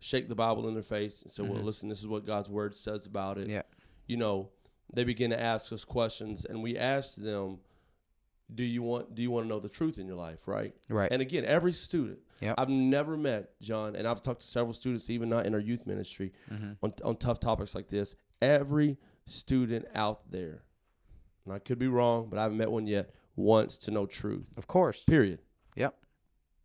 [0.00, 1.64] shake the Bible in their face and say, "Well, Mhm.
[1.64, 3.62] listen, this is what God's word says about it." Yeah.
[4.06, 4.50] You know,
[4.92, 7.58] they begin to ask us questions, and we ask them,
[8.54, 10.74] "Do you want Do you want to know the truth in your life?" Right.
[10.88, 11.10] Right.
[11.10, 12.18] And again, every student.
[12.40, 12.54] Yep.
[12.58, 15.86] I've never met John, and I've talked to several students, even not in our youth
[15.86, 16.76] ministry, Mhm.
[16.82, 18.16] on on tough topics like this.
[18.42, 20.64] Every student out there,
[21.44, 24.50] and I could be wrong, but I haven't met one yet, wants to know truth.
[24.58, 25.04] Of course.
[25.06, 25.40] Period.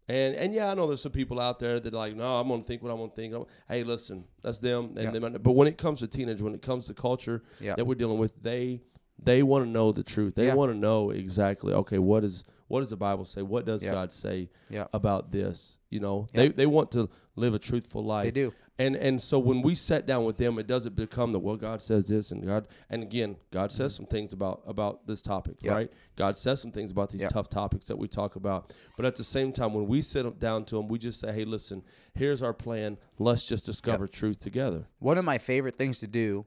[0.09, 2.47] And and yeah, I know there's some people out there that are like, no, I'm
[2.49, 3.33] gonna think what I'm gonna think.
[3.33, 4.85] I'm- hey, listen, that's them.
[4.97, 5.13] And Yep.
[5.13, 7.77] they might, but when it comes to teenage, when it comes to culture Yep.
[7.77, 8.81] that we're dealing with, they
[9.21, 10.35] they want to know the truth.
[10.35, 10.53] They Yeah.
[10.55, 11.73] want to know exactly.
[11.73, 13.41] Okay, what is what does the Bible say?
[13.41, 13.93] What does Yep.
[13.93, 14.89] God say Yep.
[14.93, 15.77] about this?
[15.89, 16.33] You know, Yep.
[16.33, 18.23] they they want to live a truthful life.
[18.25, 18.53] They do.
[18.77, 21.81] And and so when we sat down with them, it doesn't become the well God
[21.81, 25.75] says this and God and again God says some things about about this topic, Mm-hmm.
[25.75, 25.93] Right?
[26.15, 28.71] God says some things about these tough topics that we talk about.
[28.95, 31.43] But at the same time, when we sit down to them, we just say, hey,
[31.43, 32.97] listen, here's our plan.
[33.17, 34.87] Let's just discover truth together.
[34.99, 36.45] One of my favorite things to do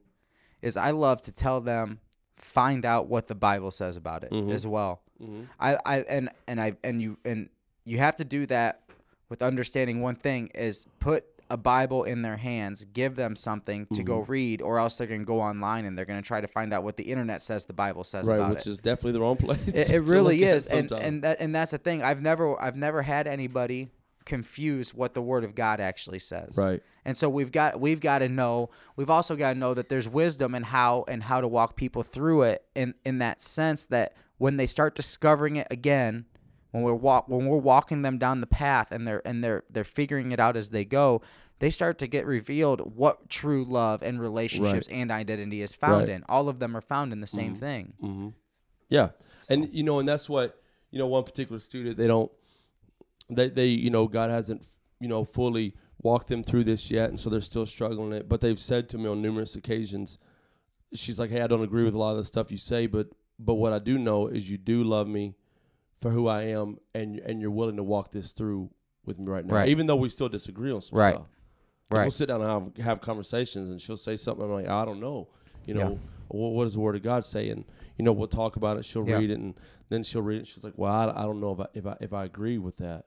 [0.63, 1.99] is I love to tell them
[2.35, 4.49] find out what the Bible says about it Mhm.
[4.51, 5.01] as well.
[5.21, 5.43] Mm-hmm.
[5.59, 7.49] I, I and and I and you and
[7.85, 8.81] you have to do that
[9.29, 14.01] with understanding one thing is put a Bible in their hands, give them something to
[14.01, 14.31] go Mm-hmm.
[14.31, 16.97] read, or else they're gonna go online and they're gonna try to find out what
[16.97, 18.71] the internet says the Bible says Right, about which it.
[18.71, 19.67] is definitely the wrong place.
[19.67, 22.01] It, it really is, and and that and that's the thing.
[22.01, 23.89] I've never I've never had anybody
[24.25, 26.57] confuse what the Word of God actually says.
[26.57, 26.81] right.
[27.05, 30.07] And so we've got we've got to know we've also got to know that there's
[30.07, 34.15] wisdom in how and how to walk people through it in in that sense that
[34.43, 36.25] when they start discovering it again
[36.71, 39.83] when we're walk when we're walking them down the path and they're and they're they're
[39.99, 41.21] figuring it out as they go
[41.59, 46.09] they start to get revealed what true love and relationships and identity is found Right.
[46.09, 48.29] in all of them are found in the same thing Mm-hmm.
[48.89, 49.09] Yeah,
[49.49, 51.07] and you know, and that's what you know.
[51.07, 52.31] One particular student, they don't,
[53.29, 54.61] they they you know, God hasn't
[54.99, 58.29] you know fully walked them through this yet, and so they're still struggling it.
[58.29, 60.19] But they've said to me on numerous occasions,
[60.93, 63.07] she's like, "Hey, I don't agree with a lot of the stuff you say, but
[63.39, 65.35] but what I do know is you do love me
[65.95, 68.69] for who I am, and and you're willing to walk this through
[69.05, 69.69] with me right now, Right.
[69.69, 71.13] even though we still disagree on some Right.
[71.15, 71.27] stuff.
[71.91, 74.43] Like, We'll sit down and have, have conversations, and she'll say something.
[74.45, 75.27] I'm like, I don't know.
[75.67, 75.83] You Yeah.
[75.89, 77.49] know, what, what does the Word of God say?
[77.49, 77.65] And
[77.97, 78.85] you know, we'll talk about it.
[78.85, 79.17] She'll Yeah.
[79.17, 79.53] read it, and
[79.89, 80.47] then she'll read it.
[80.47, 82.77] She's like, Well, I, I don't know if I, if I if I agree with
[82.77, 83.05] that.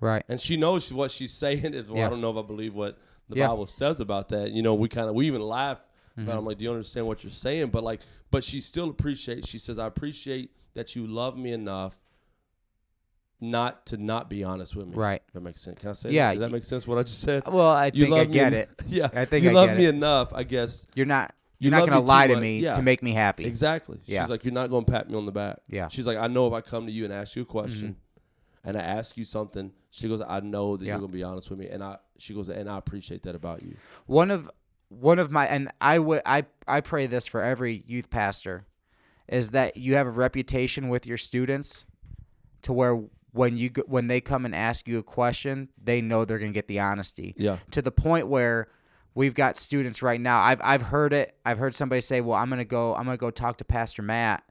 [0.00, 2.06] right And she knows what she's saying is, Well, Yeah.
[2.06, 3.48] I don't know if I believe what the Yeah.
[3.48, 4.50] Bible says about that.
[4.50, 5.78] You know, we kind of we even laugh.
[6.18, 6.26] Mm-hmm.
[6.26, 7.68] But I'm like, Do you understand what you're saying?
[7.68, 8.00] But like,
[8.30, 9.48] but she still appreciates.
[9.48, 11.98] She says, I appreciate that you love me enough.
[13.40, 14.94] Not to not be honest with me.
[14.94, 15.78] right That makes sense.
[15.78, 16.10] Can I say?
[16.12, 16.34] Yeah, That?
[16.34, 16.86] Does that make sense?
[16.86, 17.42] What I just said.
[17.46, 19.84] well I You think I get en- it Yeah, I think you I love me
[19.84, 19.90] it.
[19.94, 20.32] enough.
[20.32, 22.42] I guess you're not You you're not gonna lie to much.
[22.42, 22.70] me Yeah.
[22.76, 24.00] to make me happy Exactly.
[24.06, 24.22] Yeah.
[24.22, 25.58] She's like, you're not going to pat me on the back.
[25.68, 25.88] Yeah.
[25.88, 28.68] She's like, I know if I come to you and ask you a question, Mm-hmm.
[28.68, 30.92] and I ask you something, she goes, I know that Yeah.
[30.92, 33.34] you're going to be honest with me, and I, she goes, and I appreciate that
[33.34, 33.76] about you.
[34.06, 34.50] one of
[34.88, 38.66] one of my and I would I I pray this for every youth pastor
[39.28, 41.86] is that you have a reputation with your students
[42.62, 46.24] to where when you go, when they come and ask you a question, they know
[46.24, 47.34] they're going to get the honesty.
[47.36, 47.56] Yeah.
[47.72, 48.68] To the point where
[49.14, 50.40] we've got students right now.
[50.40, 51.34] I've I've heard it.
[51.44, 52.94] I've heard somebody say, "Well, I'm gonna go.
[52.94, 54.44] I'm gonna go talk to Pastor Matt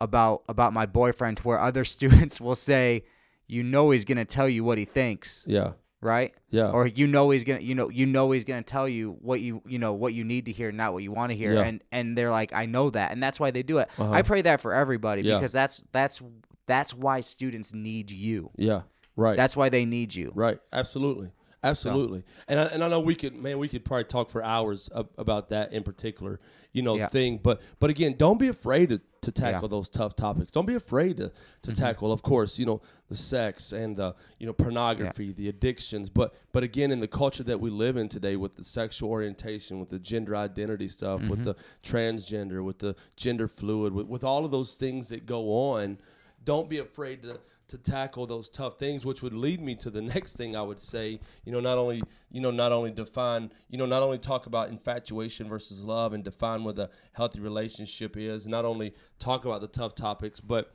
[0.00, 3.04] about about my boyfriend." Where other students will say,
[3.46, 5.72] "You know, he's gonna tell you what he thinks, Yeah.
[6.04, 6.70] Right?" Yeah.
[6.70, 9.62] Or you know he's gonna you know you know he's gonna tell you what you
[9.66, 11.54] you know what you need to hear, not what you want to hear.
[11.54, 11.62] Yeah.
[11.62, 13.88] And and they're like, "I know that," and that's why they do it.
[13.98, 14.12] Uh-huh.
[14.12, 15.34] I pray that for everybody Yeah.
[15.36, 16.22] because that's that's
[16.66, 18.50] that's why students need you.
[18.56, 18.82] yeah.
[19.16, 19.36] Right.
[19.36, 20.32] That's why they need you.
[20.34, 20.58] Right.
[20.72, 21.30] Absolutely.
[21.62, 22.24] Absolutely.
[22.48, 25.48] And I, and I know we could, man, we could probably talk for hours about
[25.48, 26.40] that in particular,
[26.72, 27.06] you know, Yeah.
[27.06, 27.38] thing.
[27.42, 29.58] But but again, don't be afraid to, to tackle Yeah.
[29.58, 29.66] Mm-hmm.
[29.68, 30.50] those tough topics.
[30.52, 31.32] Don't be afraid to,
[31.62, 36.08] to tackle, of course, you know, the sex and the you know pornography, the addictions.
[36.10, 39.78] But but again, in the culture that we live in today, with the sexual orientation,
[39.80, 41.30] with the gender identity stuff, Mm-hmm.
[41.30, 45.50] with the transgender, with the gender fluid, with, with all of those things that go
[45.72, 45.98] on,
[46.44, 50.02] don't be afraid to to tackle those tough things which would lead me to the
[50.14, 53.78] next thing I would say you know not only you know not only define you
[53.78, 58.46] know not only talk about infatuation versus love and define what a healthy relationship is
[58.46, 60.74] not only talk about the tough topics but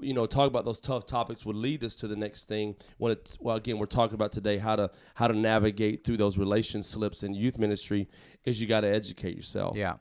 [0.00, 3.12] you know talk about those tough topics would lead us to the next thing when
[3.12, 6.82] it's well again we're talking about today how to how to navigate through those relation
[6.82, 8.08] slips in youth ministry
[8.44, 9.94] is you got to educate yourself Yeah.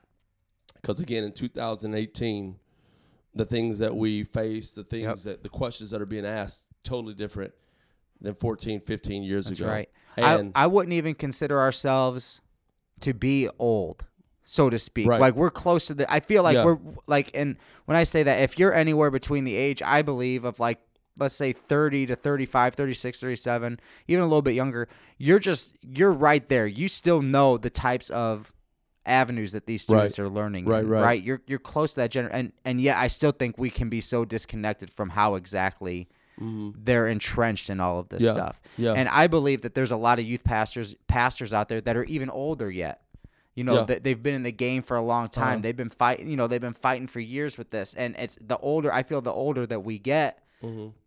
[0.82, 2.56] because again in 2018
[3.36, 5.18] the things that we face the things Yep.
[5.20, 7.54] that the questions that are being asked totally different
[8.22, 9.90] than 14 15 years That's ago right.
[10.18, 12.42] and I, I wouldn't even consider ourselves
[13.02, 14.06] to be old,
[14.44, 15.08] so to speak.
[15.08, 15.20] Right.
[15.20, 16.10] Like we're close to the.
[16.12, 16.64] I feel like Yeah.
[16.64, 20.46] we're like, and when I say that, if you're anywhere between the age, I believe
[20.46, 20.80] of like,
[21.20, 26.14] let's say 30 to 35, 36, 37, even a little bit younger, you're just you're
[26.14, 26.66] right there.
[26.68, 28.54] You still know the types of
[29.06, 30.66] avenues that these students are learning.
[30.66, 31.02] Right, in, right.
[31.04, 31.24] right.
[31.24, 34.02] You're you're close to that gener, and and yet I still think we can be
[34.02, 38.38] so disconnected from how exactly they're entrenched in all of this Mm-hmm.
[38.38, 38.62] Yeah, stuff.
[38.78, 38.94] yeah.
[38.94, 42.04] And I believe that there's a lot of youth pastors pastors out there that are
[42.06, 43.02] even older yet.
[43.54, 43.84] You know, Yeah.
[43.86, 45.54] that they've been in the game for a long time.
[45.54, 45.60] Uh-huh.
[45.62, 47.94] They've been fighting, you know, they've been fighting for years with this.
[47.94, 50.40] And it's the older I feel the older that we get,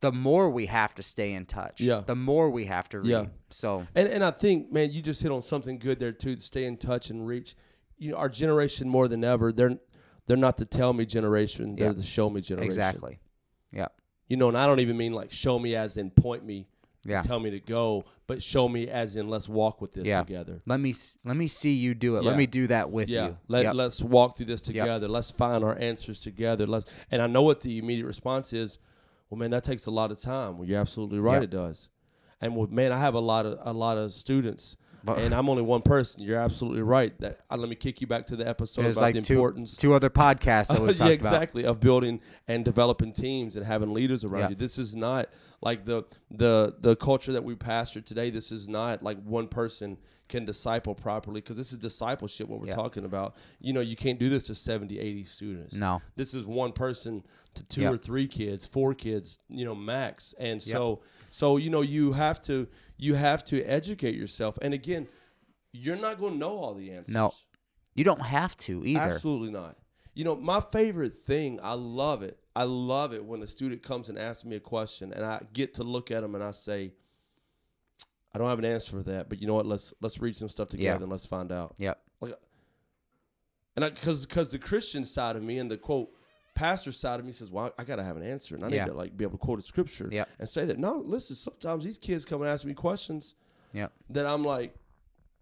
[0.01, 1.77] the more we have to stay in touch.
[1.77, 1.91] Mm-hmm.
[1.91, 2.01] Yeah.
[2.07, 3.11] The more we have to read.
[3.11, 3.25] Yeah.
[3.51, 6.41] So and and I think man you just hit on something good there too to
[6.41, 7.55] stay in touch and reach
[7.99, 9.79] you know our generation more than ever they're
[10.27, 11.93] they're not the tell me generation they're Yeah.
[11.93, 13.19] the show me generation exactly.
[13.73, 13.89] Yeah.
[14.29, 16.67] you know and I don't even mean like show me as in point me
[17.05, 17.23] Yeah.
[17.23, 20.23] tell me to go but show me as in let's walk with this Yeah.
[20.23, 20.93] together Let me
[21.25, 22.25] let me see you do it.
[22.25, 23.37] Let me do that with Yeah, you.
[23.49, 23.75] let, Yep.
[23.75, 25.09] let's walk through this together.
[25.09, 26.67] Let's find our answers together.
[26.67, 28.79] Let's and I know what the immediate response is.
[29.31, 30.57] Well, man, that takes a lot of time.
[30.59, 31.35] Well, you're absolutely right.
[31.35, 31.43] Yep.
[31.45, 31.89] It does.
[32.41, 34.77] And well, man, I have a lot of a lot of students,
[35.09, 36.23] But- and I'm only one person.
[36.23, 37.13] You're absolutely right.
[37.21, 39.77] That uh, let me kick you back to the episode about like the two, importance.
[39.77, 41.13] two other podcasts that we yeah, talked about.
[41.13, 41.65] exactly.
[41.65, 44.49] Of building and developing teams and having leaders around Yeah.
[44.51, 44.55] you.
[44.55, 45.29] This is not
[45.61, 48.31] like the the the culture that we pastor today.
[48.31, 52.67] This is not like one person can disciple properly because this is discipleship what we're
[52.69, 52.75] Yeah.
[52.75, 53.35] talking about.
[53.61, 55.75] You know, you can't do this to 70, 80 students.
[55.75, 56.03] No.
[56.17, 57.93] This is one person to two Yep.
[57.93, 60.35] or three kids, four kids, you know, max.
[60.39, 64.59] And so so you know, you have to you have to educate yourself.
[64.63, 65.09] And again,
[65.73, 67.15] you're not going to know all the answers.
[67.15, 67.33] No.
[67.95, 69.01] You don't have to either.
[69.01, 69.77] Absolutely not.
[70.15, 72.39] You know, my favorite thing, I love it.
[72.57, 75.75] I love it when a student comes and asks me a question and I get
[75.75, 76.93] to look at them and I say,
[78.35, 79.67] I don't have an answer for that, but you know what?
[79.67, 81.03] Let's let's read some stuff together Yeah.
[81.03, 81.75] and let's find out.
[81.79, 81.99] Yep.
[83.77, 86.11] And I because because the Christian side of me and the quote
[86.55, 88.85] pastor side of me says, "Well, I, got to have an answer, and I Yeah.
[88.85, 90.29] need to like be able to quote a scripture Yep.
[90.41, 91.37] and say that." No, listen.
[91.37, 93.35] Sometimes these kids come and ask me questions
[93.73, 93.89] Yeah.
[94.11, 94.75] that I'm like,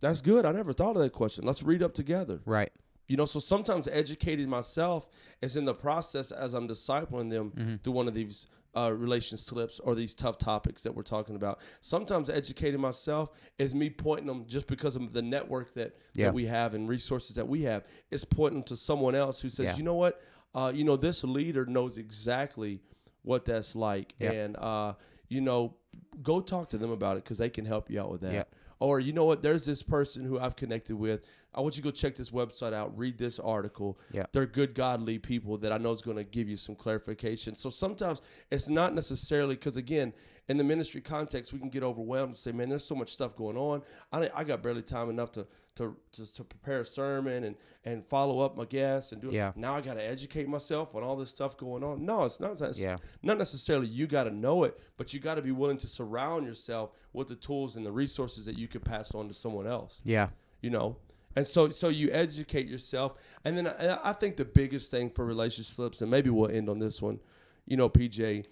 [0.01, 0.45] "That's good.
[0.45, 1.45] I never thought of that question.
[1.45, 2.71] Let's read up together." Right.
[3.09, 5.07] You know, so sometimes educating myself
[5.41, 7.77] is in the process as I'm discipling them Mm-hmm.
[7.77, 11.59] through one of these uh, relation slips or these tough topics that we're talking about.
[11.81, 16.27] Sometimes educating myself is me pointing them just because of the network that, Yeah.
[16.27, 17.85] that we have and resources that we have.
[18.11, 19.77] It's pointing them to someone else who says, Yeah.
[19.77, 20.21] you know what,
[20.55, 22.83] uh, you know, this leader knows exactly
[23.23, 24.33] what that's like, Yeah.
[24.33, 24.95] and uh,
[25.29, 25.75] you know,
[26.23, 28.49] go talk to them about it because they can help you out with that.
[28.79, 29.43] Or you know what?
[29.43, 31.23] There's this person who I've connected with.
[31.55, 33.99] I want you to go check this website out, read this article.
[34.13, 34.27] Yeah.
[34.33, 37.55] They're good, godly people that I know is going to give you some clarification.
[37.55, 40.13] So sometimes it's not necessarily because again,
[40.49, 43.35] in the ministry context, we can get overwhelmed and say, "Man, there's so much stuff
[43.37, 43.83] going on.
[44.13, 48.07] I, I got barely time enough to to to, to prepare a sermon and and
[48.07, 49.31] follow up my guests and do.
[49.31, 49.53] Yeah.
[49.57, 52.05] Now I got to educate myself on all this stuff going on.
[52.05, 52.61] No, it's not.
[52.61, 52.97] It's Yeah.
[53.23, 56.47] not necessarily you got to know it, but you got to be willing to surround
[56.47, 59.99] yourself with the tools and the resources that you could pass on to someone else
[60.05, 60.29] Yeah.
[60.61, 60.97] you know
[61.35, 65.25] and so so you educate yourself and then I, I think the biggest thing for
[65.25, 67.21] relationships and maybe we'll end on this one
[67.67, 68.45] you know pj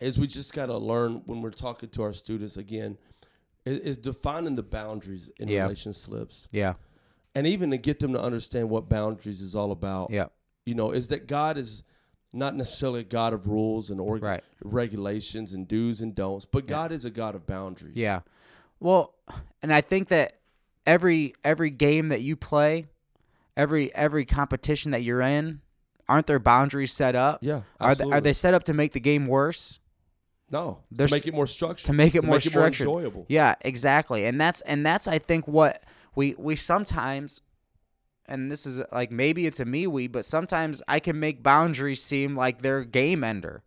[0.00, 2.98] is we just got to learn when we're talking to our students again
[3.64, 5.62] is, is defining the boundaries in Yeah.
[5.64, 6.74] relationships Yeah.
[7.34, 10.10] and even to get them to understand what boundaries is all about.
[10.10, 10.26] Yeah.
[10.64, 11.82] You know, is that God is
[12.32, 14.44] not necessarily a God of rules and org- Right.
[14.62, 16.70] regulations and do's and don'ts, but Yeah.
[16.70, 17.96] God is a God of boundaries.
[17.96, 18.20] Yeah.
[18.80, 19.14] Well,
[19.62, 20.34] and I think that
[20.86, 22.86] every every game that you play,
[23.56, 25.60] every every competition that you're in,
[26.08, 27.40] aren't there boundaries set up?
[27.42, 27.62] Yeah.
[27.80, 29.80] Are they, are they set up to make the game worse?
[30.50, 30.78] No.
[30.90, 31.86] There's- to make it more structured.
[31.86, 32.86] to make it more make structured.
[32.86, 33.26] It more enjoyable.
[33.28, 34.24] Yeah, exactly.
[34.26, 35.82] And that's and that's I think what
[36.14, 37.42] we we sometimes
[38.26, 42.02] and this is like maybe it's a me we, but sometimes I can make boundaries
[42.02, 43.62] seem like they're game ender.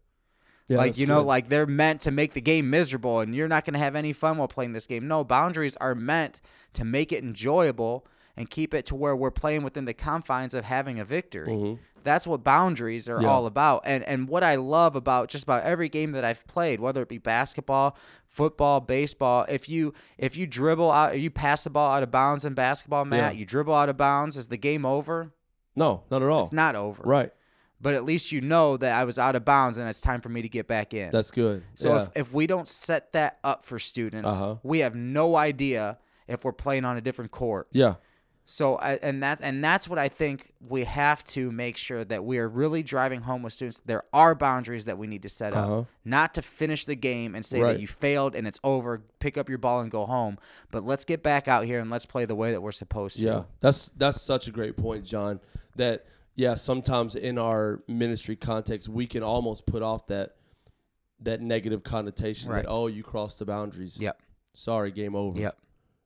[0.68, 1.28] Yeah, like you know, good.
[1.28, 4.14] like they're meant to make the game miserable and you're not going to have any
[4.14, 5.06] fun while playing this game.
[5.06, 6.40] No, boundaries are meant
[6.74, 8.06] to make it enjoyable
[8.38, 11.50] and keep it to where we're playing within the confines of having a victory.
[11.52, 11.80] Mhm.
[12.04, 13.28] That's what boundaries are Yeah.
[13.30, 13.84] all about.
[13.86, 17.10] And and what I love about just about every game that I've played, whether it
[17.10, 22.02] be basketball, football, baseball, if you if you dribble out you pass the ball out
[22.04, 23.40] of bounds in basketball, Matt, Yeah.
[23.40, 25.32] you dribble out of bounds, is the game over?
[25.76, 26.42] No, not at all.
[26.44, 27.04] It's not over.
[27.04, 27.32] Right.
[27.80, 30.30] But at least you know that I was out of bounds and it's time for
[30.30, 31.10] me to get back in.
[31.12, 31.64] That's good.
[31.76, 32.02] So yeah.
[32.04, 34.56] if, if we don't set that up for students, Uh-huh.
[34.64, 37.68] we have no idea if we're playing on a different court.
[37.72, 37.96] yeah.
[38.52, 42.26] So I, and that's and that's what I think we have to make sure that
[42.26, 43.80] we are really driving home with students.
[43.80, 45.80] There are boundaries that we need to set Uh-huh.
[45.80, 47.72] up, not to finish the game and say Right.
[47.74, 49.04] that you failed and it's over.
[49.20, 50.38] Pick up your ball and go home.
[50.70, 53.22] But let's get back out here and let's play the way that we're supposed to.
[53.22, 55.40] Yeah, that's that's such a great point, John.
[55.78, 60.36] That yeah, sometimes in our ministry context, we can almost put off that
[61.22, 62.64] that negative connotation Right.
[62.64, 63.98] that oh, you crossed the boundaries.
[63.98, 64.20] Yep.
[64.54, 65.40] Sorry, game over.
[65.40, 65.58] Yep.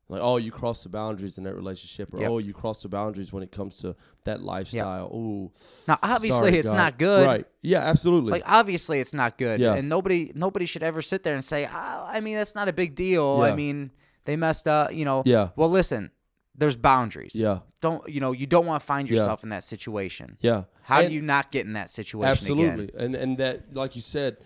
[0.08, 2.30] Like oh, you cross the boundaries in that relationship, or Yep.
[2.30, 3.96] oh, you cross the boundaries when it comes to
[4.26, 5.10] that lifestyle.
[5.12, 5.52] oh
[5.88, 6.78] Now obviously sorry, it's God.
[6.78, 7.26] not good.
[7.26, 7.48] Right?
[7.64, 8.32] Yeah, absolutely.
[8.32, 9.74] Like obviously it's not good, Yeah.
[9.74, 12.74] and nobody nobody should ever sit there and say, oh, I mean that's not a
[12.74, 13.42] big deal.
[13.42, 13.92] I mean
[14.26, 15.24] they messed up, you know.
[15.26, 16.12] yeah, Well, listen,
[16.56, 17.36] there's boundaries.
[17.36, 18.32] yeah, Don't you know?
[18.32, 19.18] You don't want to find Yeah.
[19.18, 20.38] yourself in that situation.
[20.40, 20.64] yeah.
[20.84, 22.70] How And- do you not get in that situation again?
[22.70, 24.38] Absolutely, and and that, like you said,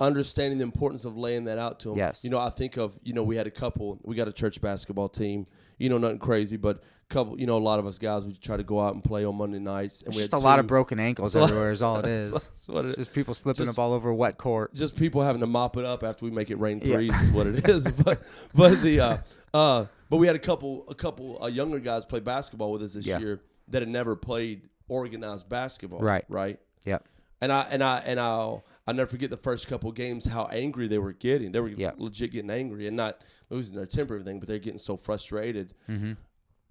[0.00, 1.98] understanding the importance of laying that out to them.
[1.98, 2.24] Yes.
[2.24, 3.98] You know, I think of you know we had a couple.
[4.02, 5.46] We got a church basketball team.
[5.78, 7.38] You know, nothing crazy, but couple.
[7.38, 9.36] You know, a lot of us guys we try to go out and play on
[9.36, 11.70] Monday nights, and It's we just a lot of broken ankles everywhere.
[11.72, 12.32] Is all it is.
[12.32, 12.96] That's what it is.
[12.96, 14.74] just people slipping just- up all over wet court.
[14.74, 16.94] Just people having to mop it up after we make it rain Yeah.
[16.94, 17.84] threes is what it is.
[18.04, 18.22] but
[18.54, 19.16] but the uh,
[19.52, 22.94] uh, but we had a couple a couple uh, younger guys play basketball with us
[22.94, 23.18] this Yeah.
[23.18, 26.00] year that had never played organized basketball.
[26.00, 26.24] Right.
[26.28, 26.60] Right.
[26.84, 27.04] Yep.
[27.40, 30.88] And I and I and I'll I'll never forget the first couple games how angry
[30.88, 31.52] they were getting.
[31.52, 31.92] They were Yeah.
[31.96, 35.74] legit getting angry and not losing their temper or anything, but they're getting so frustrated.
[35.88, 36.12] Mm-hmm.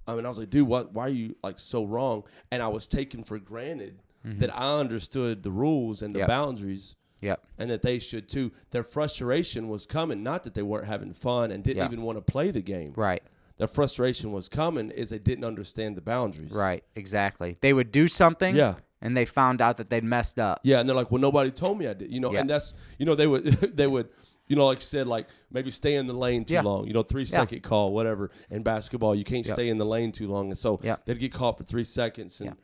[0.07, 0.93] I mean, I was like, dude, what?
[0.93, 2.23] Why are you like so wrong?
[2.51, 6.21] And I was taken for granted that I understood the rules and the Mm-hmm.
[6.21, 6.27] Yep.
[6.29, 7.43] boundaries, Yep.
[7.57, 8.51] and that they should too.
[8.71, 11.85] Their frustration was coming, not that they weren't having fun and didn't Yeah.
[11.85, 12.93] even want to play the game.
[12.95, 13.23] Right.
[13.57, 16.51] Their frustration was coming is they didn't understand the boundaries.
[16.51, 16.83] Right.
[16.95, 17.57] Exactly.
[17.61, 18.55] They would do something.
[18.55, 18.75] Yeah.
[19.03, 20.61] And they found out that they'd messed up.
[20.63, 22.39] Yeah, and they're like, "Well, nobody told me I did." You know, Yeah.
[22.39, 23.43] and that's you know they would
[23.77, 24.07] they would
[24.47, 26.61] you know like you said like maybe stay in the lane too Yeah.
[26.61, 26.87] long.
[26.87, 28.31] You know, three second call, whatever.
[28.49, 29.55] In basketball, you can't Yep.
[29.55, 31.05] stay in the lane too long, and so Yep.
[31.05, 32.55] they'd get caught for three seconds, and Yeah.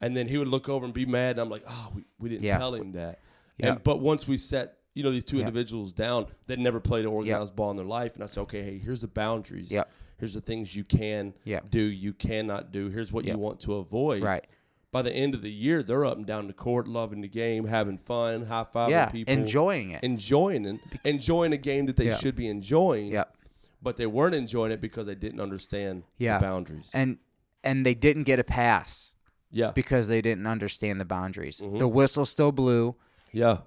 [0.00, 2.28] and then he would look over and be mad, and I'm like, "Oh, we, we
[2.30, 2.56] didn't Yeah.
[2.58, 3.18] tell him that."
[3.58, 3.72] Yeah.
[3.72, 5.42] And but once we set you know these two Yeah.
[5.48, 8.62] individuals down, they'd never played an organized ball in their life, and I said, "Okay,
[8.62, 9.70] hey, here's the boundaries.
[9.70, 9.90] Yep.
[10.18, 11.70] Here's the things you can Yep.
[11.70, 12.90] do, you cannot do.
[12.90, 13.34] Here's what Yep.
[13.34, 14.46] you want to avoid." Right.
[14.92, 17.66] By the end of the year, they're up and down the court, loving the game,
[17.68, 19.06] having fun, high fiving Yeah.
[19.10, 20.02] people, Enjoying it.
[20.02, 22.16] enjoying and enjoying a game that they Yeah.
[22.16, 23.12] should be enjoying.
[23.12, 23.36] Yep.
[23.82, 26.38] But they weren't enjoying it because they didn't understand Yeah.
[26.38, 26.90] the boundaries.
[26.92, 27.18] And
[27.62, 29.14] and they didn't get a pass
[29.50, 31.60] yeah, because they didn't understand the boundaries.
[31.60, 31.78] Mhm.
[31.78, 32.96] The whistle still blew.
[33.32, 33.58] yeah,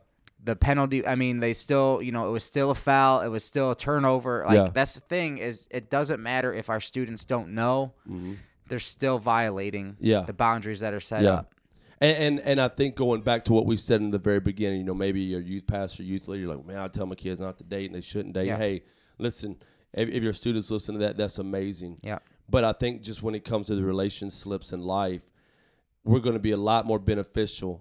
[0.43, 3.45] the penalty i mean they still you know it was still a foul it was
[3.45, 4.67] still a turnover like Yeah.
[4.73, 8.39] that's the thing is it doesn't matter if our students don't know Mhm.
[8.73, 10.23] They're still violating Yeah.
[10.31, 11.33] the boundaries that are set yeah.
[11.39, 11.53] up
[12.01, 14.79] And, and and I think going back to what we said in the very beginning,
[14.81, 17.39] you know, maybe your youth pastor, youth leader, you're like, man, I tell my kids
[17.39, 18.47] not to date and they shouldn't date.
[18.47, 18.57] Yeah.
[18.57, 18.83] Hey,
[19.19, 19.55] listen,
[19.93, 21.93] if, if your students listen to that, that's amazing.
[22.01, 22.19] yeah
[22.49, 25.23] But I think just when it comes to the relation slips in life,
[26.03, 27.73] we're going to be a lot more beneficial.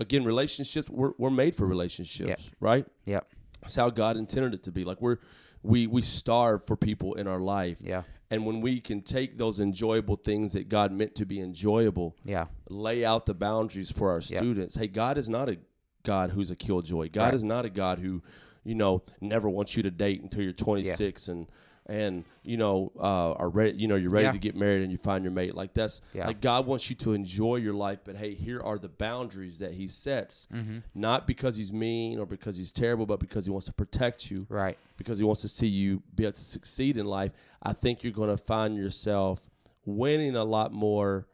[0.00, 2.86] Again, relationships we're, we're made for relationships, right?
[3.04, 3.24] yep
[3.62, 4.82] That's how God intended it to be.
[4.84, 5.18] Like we're
[5.62, 7.78] we we starve for people in our life.
[7.82, 12.14] yeah And when we can take those enjoyable things that God meant to be enjoyable,
[12.24, 14.24] yeah lay out the boundaries for our Yep.
[14.40, 14.74] students.
[14.74, 15.56] Hey, God is not a
[16.04, 17.08] God who's a killjoy.
[17.10, 17.34] God Right.
[17.34, 18.22] is not a God who,
[18.64, 21.46] you know, never wants you to date until you're 26 and
[21.88, 23.78] and you know uh, are ready.
[23.78, 24.32] You know, you're ready Yeah.
[24.32, 25.54] to get married and you find your mate.
[25.54, 26.26] Like that's Yeah.
[26.26, 28.00] like God wants you to enjoy your life.
[28.04, 30.46] But hey, here are the boundaries that He sets.
[30.52, 30.78] Mm-hmm.
[30.94, 34.46] Not because He's mean or because He's terrible, but because He wants to protect you
[34.48, 37.30] right because he wants to see you be able to succeed in life,
[37.62, 39.48] I think you're going to find yourself
[39.86, 41.26] winning a lot more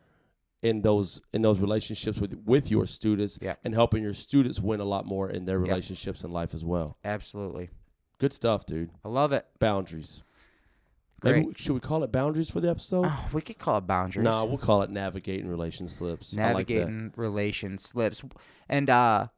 [0.63, 3.57] in those in those relationships with with your students Yeah.
[3.65, 5.69] and helping your students win a lot more in their Yeah.
[5.73, 6.97] relationships in life as well.
[7.05, 7.71] Absolutely.
[8.19, 8.91] Good stuff, dude.
[9.05, 9.45] I love it.
[9.59, 10.23] Boundaries.
[11.25, 11.47] Great.
[11.47, 13.07] Maybe should we call it boundaries for the episode?
[13.07, 14.25] Oh, we could call it boundaries.
[14.25, 16.37] No, we'll call it navigating relation slips.
[16.37, 18.23] I like navigating relation slips
[18.69, 19.29] and uh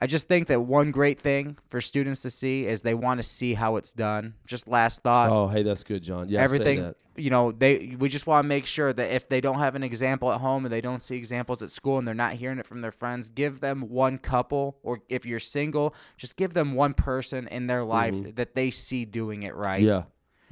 [0.00, 3.22] i just think that one great thing for students to see is they want to
[3.22, 6.28] see how it's done just last thought Oh, hey, that's good, John.
[6.28, 6.96] Yeah, say everything that.
[7.16, 9.82] you know they we just want to make sure that if they don't have an
[9.82, 12.66] example at home and they don't see examples at school and they're not hearing it
[12.66, 16.94] from their friends give them one couple or if you're single just give them one
[16.94, 19.88] person in their life that they see doing it right Mm-hmm.
[19.88, 20.02] Yeah,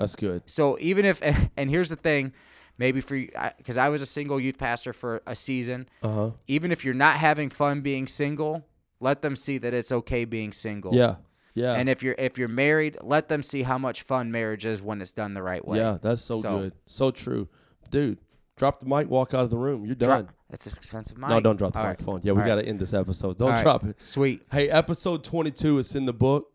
[0.01, 0.43] that's good.
[0.47, 1.21] so even if,
[1.57, 2.33] and here's the thing,
[2.79, 3.17] maybe for
[3.59, 6.31] because I was a single youth pastor for a season, Uh huh.
[6.49, 8.65] even if you're not having fun being single,
[9.01, 10.95] let them see that it's okay being single.
[10.95, 11.17] Yeah,
[11.55, 14.83] yeah, And if you're if you're married, let them see how much fun marriage is
[14.83, 15.79] when it's done the right way.
[15.79, 15.99] yeah.
[16.01, 17.49] That's so, So- good, so true,
[17.91, 18.19] dude.
[18.57, 19.87] Drop the mic, walk out of the room.
[19.87, 20.29] You're done.
[20.51, 21.31] That's an expensive mic.
[21.31, 21.91] No, don't drop the All right.
[21.93, 22.21] microphone.
[22.23, 22.63] Yeah, we All got right.
[22.65, 23.39] to end this episode.
[23.39, 23.63] Don't All right.
[23.63, 23.99] drop it.
[24.03, 24.43] Sweet.
[24.53, 26.53] Hey, episode 22 is in the book.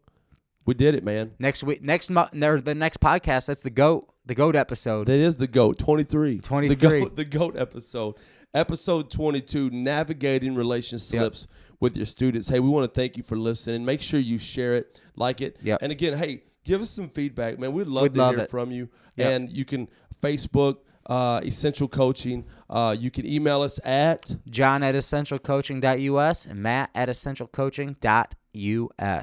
[0.65, 1.31] We did it, man.
[1.37, 3.47] Next week, next month, the next podcast.
[3.47, 5.07] That's the goat, the goat episode.
[5.07, 6.39] That is the GOAT, 23.
[6.39, 6.75] 23.
[6.75, 8.15] The GOAT, the GOAT episode.
[8.53, 11.47] Episode 22, Navigating Relation Slips
[11.79, 12.47] with your students.
[12.47, 13.83] Hey, we want to thank you for listening.
[13.83, 15.57] Make sure you share it, like it.
[15.61, 15.79] Yep.
[15.81, 17.73] And again, hey, give us some feedback, man.
[17.73, 18.49] We'd love We'd to love hear it.
[18.49, 18.89] from you.
[19.17, 19.27] Yep.
[19.27, 19.89] And you can
[20.21, 22.45] Facebook, uh, Essential Coaching.
[22.69, 28.31] Uh, you can email us at, John at essentialcoaching.us and Matt at essentialcoaching.us.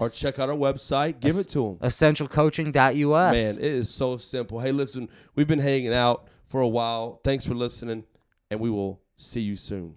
[0.00, 1.20] or check out our website.
[1.20, 1.88] Give it to them.
[1.88, 3.34] essentialcoaching.us.
[3.34, 4.60] Man, it is so simple.
[4.60, 7.20] Hey, listen, we've been hanging out for a while.
[7.24, 8.04] Thanks for listening,
[8.50, 9.96] and we will see you soon.